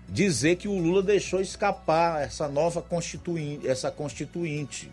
[0.09, 4.91] dizer que o Lula deixou escapar essa nova constituinte, essa constituinte.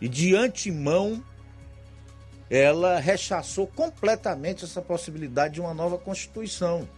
[0.00, 1.22] E de antemão
[2.50, 6.88] ela rechaçou completamente essa possibilidade de uma nova constituição.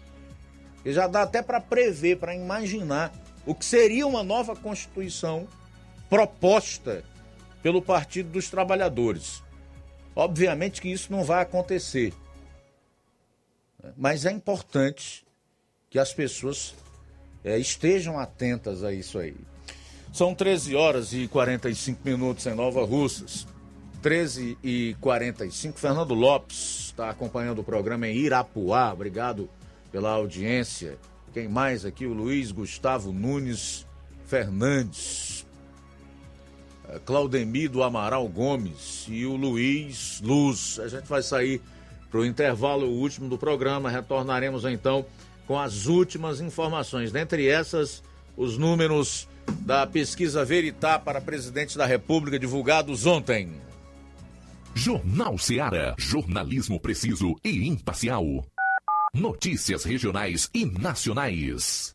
[0.84, 3.12] E já dá até para prever, para imaginar
[3.44, 5.48] o que seria uma nova constituição
[6.08, 7.04] proposta
[7.62, 9.42] pelo Partido dos Trabalhadores.
[10.14, 12.12] Obviamente que isso não vai acontecer.
[13.96, 15.24] Mas é importante
[15.88, 16.74] que as pessoas
[17.44, 19.36] é, estejam atentas a isso aí.
[20.12, 23.46] São 13 horas e 45 minutos em Nova Russas.
[24.02, 25.78] 13 e 45.
[25.78, 28.92] Fernando Lopes está acompanhando o programa em Irapuá.
[28.92, 29.48] Obrigado
[29.92, 30.98] pela audiência.
[31.32, 32.06] Quem mais aqui?
[32.06, 33.86] O Luiz Gustavo Nunes
[34.26, 35.29] Fernandes.
[37.04, 40.78] Claudemir do Amaral Gomes e o Luiz Luz.
[40.80, 41.60] A gente vai sair
[42.10, 43.90] para o intervalo último do programa.
[43.90, 45.04] Retornaremos então
[45.46, 47.12] com as últimas informações.
[47.12, 48.02] Dentre essas,
[48.36, 49.28] os números
[49.60, 53.50] da pesquisa Veritá para presidente da República divulgados ontem.
[54.74, 55.94] Jornal Seara.
[55.98, 58.24] Jornalismo preciso e imparcial.
[59.12, 61.94] Notícias regionais e nacionais.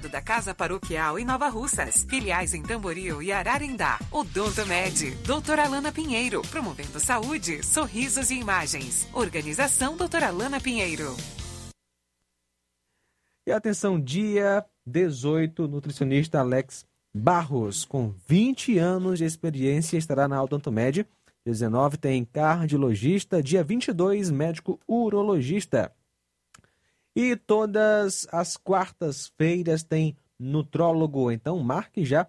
[0.00, 2.06] da Casa Paroquial em Nova Russas.
[2.08, 3.98] Filiais em Tamboril e Ararindá.
[4.12, 5.10] Odonto Med.
[5.26, 6.42] Doutora Alana Pinheiro.
[6.42, 9.08] Promovendo saúde, sorrisos e imagens.
[9.12, 11.16] Organização Doutora Alana Pinheiro.
[13.48, 16.84] E atenção, dia 18, nutricionista Alex
[17.16, 21.06] Barros, com 20 anos de experiência, estará na Odontomed.
[21.46, 25.92] 19 tem cardiologista, dia 22, médico urologista.
[27.16, 31.30] E todas as quartas-feiras tem nutrólogo.
[31.30, 32.28] Então marque já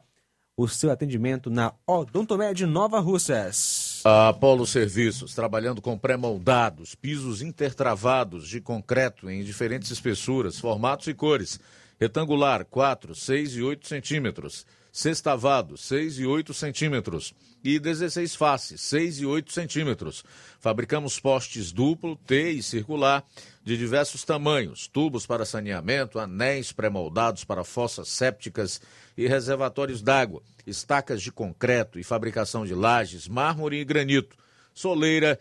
[0.55, 4.01] o seu atendimento na Odontomed Nova Russas.
[4.05, 11.59] Apolo Serviços, trabalhando com pré-moldados, pisos intertravados de concreto em diferentes espessuras, formatos e cores.
[11.99, 14.65] Retangular, 4, 6 e 8 centímetros.
[14.89, 17.33] Sextavado, 6 e 8 centímetros.
[17.69, 20.23] E 16 faces, 6 e 8 centímetros.
[20.57, 23.25] Fabricamos postes duplo, T e circular,
[23.61, 28.79] de diversos tamanhos, tubos para saneamento, anéis pré-moldados para fossas sépticas
[29.17, 34.37] e reservatórios d'água, estacas de concreto e fabricação de lajes, mármore e granito,
[34.73, 35.37] soleira,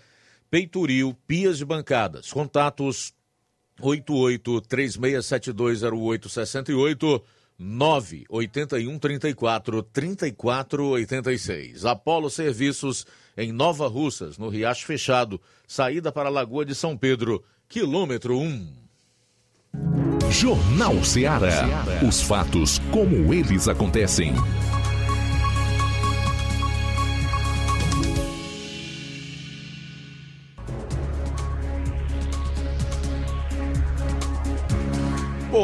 [0.51, 2.33] peitoril, pias de bancadas.
[2.33, 3.15] Contatos
[3.81, 7.23] 88 36720868
[7.59, 11.85] 981 34 34 86.
[11.85, 13.07] Apolo Serviços
[13.37, 18.87] em Nova Russas, no Riacho Fechado, saída para a Lagoa de São Pedro, quilômetro 1.
[20.31, 21.85] Jornal Ceará.
[22.07, 24.35] Os fatos como eles acontecem.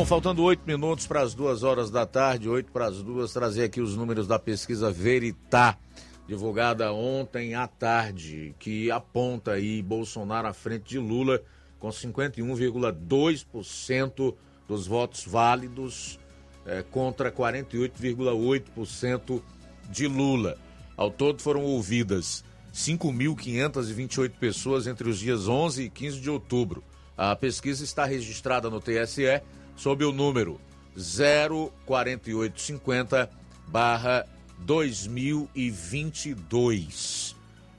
[0.02, 3.62] Bom, faltando oito minutos para as duas horas da tarde, oito para as duas, trazer
[3.62, 5.78] aqui os números da pesquisa Veritá,
[6.26, 11.40] divulgada ontem à tarde, que aponta aí Bolsonaro à frente de Lula
[11.78, 14.34] com 51,2%
[14.66, 16.18] dos votos válidos
[16.66, 19.40] é, contra 48,8%
[19.88, 20.58] de Lula.
[20.96, 26.82] Ao todo foram ouvidas 5.528 pessoas entre os dias 11 e 15 de outubro.
[27.16, 29.40] A pesquisa está registrada no TSE
[29.82, 30.60] sob o número
[30.94, 33.28] 04850
[34.58, 37.34] 2022.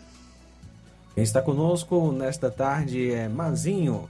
[1.17, 4.07] Quem está conosco nesta tarde é Mazinho.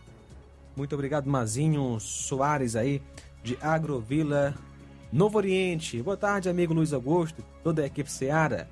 [0.75, 3.01] Muito obrigado, Mazinho Soares aí,
[3.41, 4.53] de Agrovila,
[5.09, 6.03] Novo Oriente.
[6.03, 8.67] Boa tarde, amigo Luiz Augusto, toda a equipe Seara.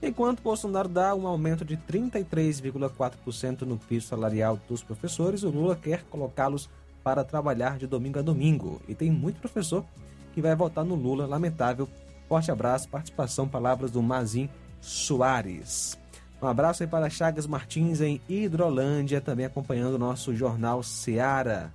[0.00, 6.04] Enquanto Bolsonaro dá um aumento de 33,4% no piso salarial dos professores, o Lula quer
[6.04, 6.70] colocá-los
[7.02, 8.80] para trabalhar de domingo a domingo.
[8.86, 9.84] E tem muito professor
[10.32, 11.88] que vai votar no Lula, lamentável
[12.28, 14.48] Forte abraço, participação, palavras do Mazin
[14.80, 16.00] Soares.
[16.42, 21.72] Um abraço aí para Chagas Martins em Hidrolândia, também acompanhando o nosso jornal Seara.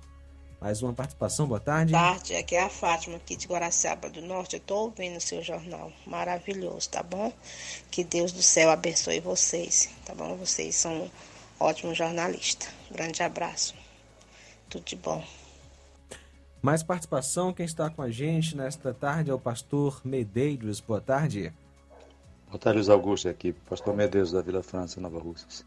[0.60, 1.92] Mais uma participação, boa tarde.
[1.92, 4.56] Boa tarde, aqui é a Fátima, aqui de Guaraciaba do Norte.
[4.56, 7.32] Eu estou ouvindo o seu jornal, maravilhoso, tá bom?
[7.90, 10.36] Que Deus do céu abençoe vocês, tá bom?
[10.36, 11.10] Vocês são
[11.58, 12.68] ótimos jornalistas.
[12.90, 13.74] Grande abraço,
[14.68, 15.24] tudo de bom.
[16.60, 20.78] Mais participação, quem está com a gente nesta tarde é o pastor Medeiros.
[20.78, 21.54] Boa tarde.
[22.56, 25.66] Tarde, Luiz Augusto, aqui, pastor Medeiros da Vila França, Nova Russas.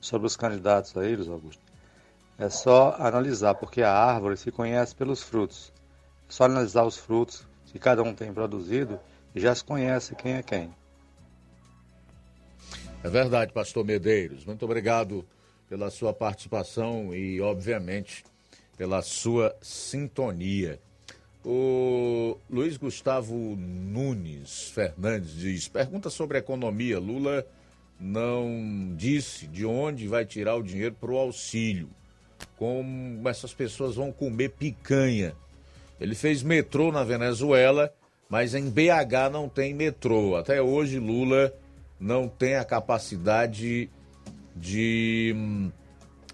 [0.00, 1.62] Sobre os candidatos aí, Luiz Augusto,
[2.38, 5.72] é só analisar, porque a árvore se conhece pelos frutos.
[6.28, 9.00] É só analisar os frutos que cada um tem produzido
[9.34, 10.74] e já se conhece quem é quem.
[13.02, 14.44] É verdade, pastor Medeiros.
[14.44, 15.26] Muito obrigado
[15.68, 18.24] pela sua participação e, obviamente,
[18.76, 20.80] pela sua sintonia.
[21.44, 26.98] O Luiz Gustavo Nunes Fernandes diz: pergunta sobre economia.
[26.98, 27.46] Lula
[27.98, 31.88] não disse de onde vai tirar o dinheiro para o auxílio.
[32.56, 35.34] Como essas pessoas vão comer picanha.
[35.98, 37.92] Ele fez metrô na Venezuela,
[38.28, 40.36] mas em BH não tem metrô.
[40.36, 41.54] Até hoje, Lula
[41.98, 43.90] não tem a capacidade
[44.56, 45.70] de hum,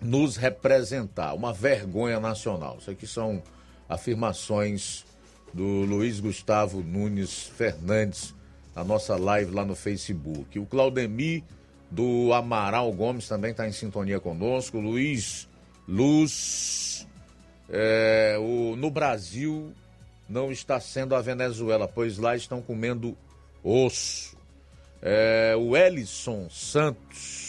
[0.01, 1.35] nos representar.
[1.35, 2.79] Uma vergonha nacional.
[2.81, 3.43] Isso aqui são
[3.89, 5.05] afirmações
[5.53, 8.35] do Luiz Gustavo Nunes Fernandes
[8.75, 10.59] na nossa live lá no Facebook.
[10.59, 11.43] O Claudemir
[11.91, 14.79] do Amaral Gomes também está em sintonia conosco.
[14.79, 15.49] Luiz
[15.89, 17.07] Luz.
[17.69, 19.73] É, o, no Brasil
[20.29, 23.17] não está sendo a Venezuela, pois lá estão comendo
[23.63, 24.37] osso.
[25.03, 27.47] É, o Ellison Santos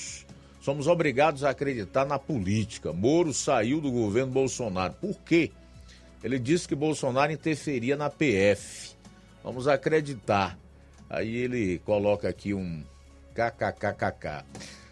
[0.67, 2.91] Somos obrigados a acreditar na política.
[2.91, 4.93] Moro saiu do governo Bolsonaro.
[4.95, 5.49] Por quê?
[6.23, 8.95] Ele disse que Bolsonaro interferia na PF.
[9.43, 10.57] Vamos acreditar.
[11.09, 12.83] Aí ele coloca aqui um
[13.33, 14.43] kkkk.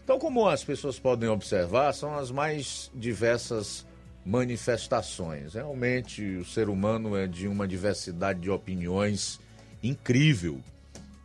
[0.03, 3.85] Então, como as pessoas podem observar, são as mais diversas
[4.25, 5.55] manifestações.
[5.55, 9.39] Realmente, o ser humano é de uma diversidade de opiniões
[9.83, 10.61] incrível.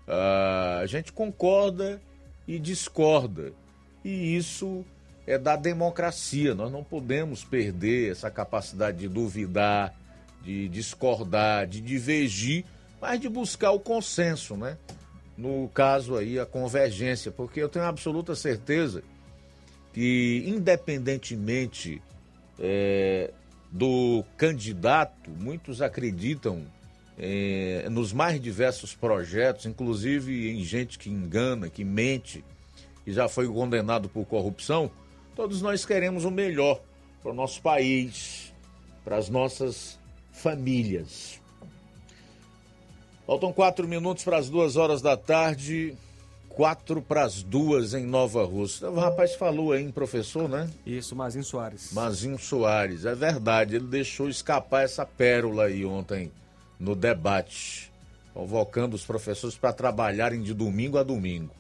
[0.09, 2.01] Uh, a gente concorda
[2.49, 3.53] e discorda.
[4.05, 4.85] E isso
[5.31, 6.55] é da democracia.
[6.55, 9.95] Nós não podemos perder essa capacidade de duvidar,
[10.43, 12.65] de discordar, de divergir,
[13.01, 14.77] mas de buscar o consenso, né?
[15.39, 19.03] No caso aí, a convergência, porque eu tenho absoluta certeza
[19.93, 22.03] que, independentemente
[22.59, 23.31] é,
[23.71, 26.65] do candidato, muitos acreditam
[27.17, 32.45] é, nos mais diversos projetos, inclusive em gente que engana, que mente,
[33.05, 34.91] que já foi condenado por corrupção.
[35.35, 36.81] Todos nós queremos o melhor
[37.23, 38.53] para o nosso país,
[39.05, 39.99] para as nossas
[40.33, 41.41] famílias.
[43.27, 45.97] Faltam quatro minutos para as duas horas da tarde
[46.51, 48.91] quatro para as duas em Nova Rússia.
[48.91, 50.69] O rapaz falou aí, professor, né?
[50.85, 51.93] Isso, Mazinho Soares.
[51.93, 56.31] Mazinho Soares, é verdade, ele deixou escapar essa pérola aí ontem
[56.79, 57.91] no debate,
[58.35, 61.55] convocando os professores para trabalharem de domingo a domingo.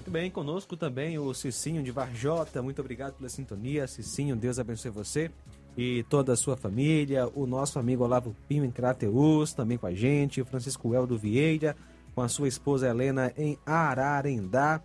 [0.00, 2.62] Muito bem, conosco também o Cicinho de Varjota.
[2.62, 3.86] Muito obrigado pela sintonia.
[3.86, 5.30] Cicinho, Deus abençoe você
[5.76, 7.28] e toda a sua família.
[7.34, 10.40] O nosso amigo Olavo Pinho em Crateus também com a gente.
[10.40, 11.76] O Francisco Eldo Vieira
[12.14, 14.80] com a sua esposa Helena em Ararendá.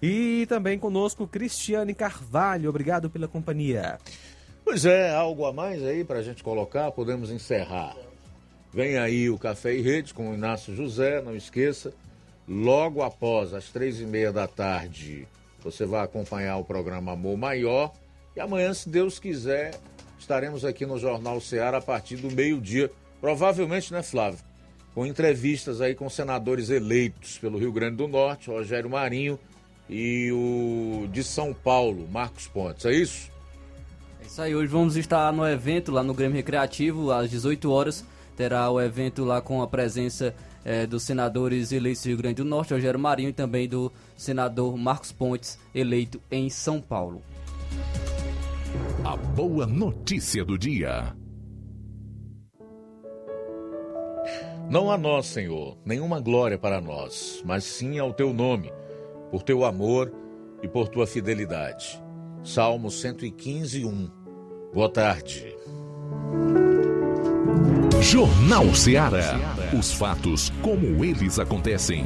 [0.00, 2.70] E também conosco Cristiane Carvalho.
[2.70, 3.98] Obrigado pela companhia.
[4.64, 7.96] Pois é, algo a mais aí para a gente colocar, podemos encerrar.
[8.72, 11.92] Vem aí o Café e Rede com o Inácio José, não esqueça.
[12.50, 15.24] Logo após as três e meia da tarde,
[15.62, 17.92] você vai acompanhar o programa Amor Maior.
[18.34, 19.78] E amanhã, se Deus quiser,
[20.18, 22.90] estaremos aqui no Jornal Ceará a partir do meio-dia.
[23.20, 24.40] Provavelmente, né, Flávio?
[24.92, 29.38] Com entrevistas aí com senadores eleitos pelo Rio Grande do Norte, Rogério Marinho
[29.88, 32.84] e o de São Paulo, Marcos Pontes.
[32.84, 33.30] É isso?
[34.20, 34.56] É isso aí.
[34.56, 38.04] Hoje vamos estar no evento lá no Grêmio Recreativo, às 18 horas.
[38.36, 40.34] Terá o evento lá com a presença
[40.64, 44.76] é, dos senadores eleitos do Rio Grande do Norte, Rogério Marinho, e também do senador
[44.76, 47.22] Marcos Pontes, eleito em São Paulo.
[49.04, 51.14] A boa notícia do dia.
[54.70, 58.72] Não a nós, Senhor, nenhuma glória para nós, mas sim ao teu nome,
[59.30, 60.12] por teu amor
[60.62, 62.00] e por tua fidelidade.
[62.44, 64.10] Salmo 115, 1.
[64.72, 65.56] Boa tarde.
[68.00, 69.59] Jornal Ceará.
[69.72, 72.04] Os fatos como eles acontecem.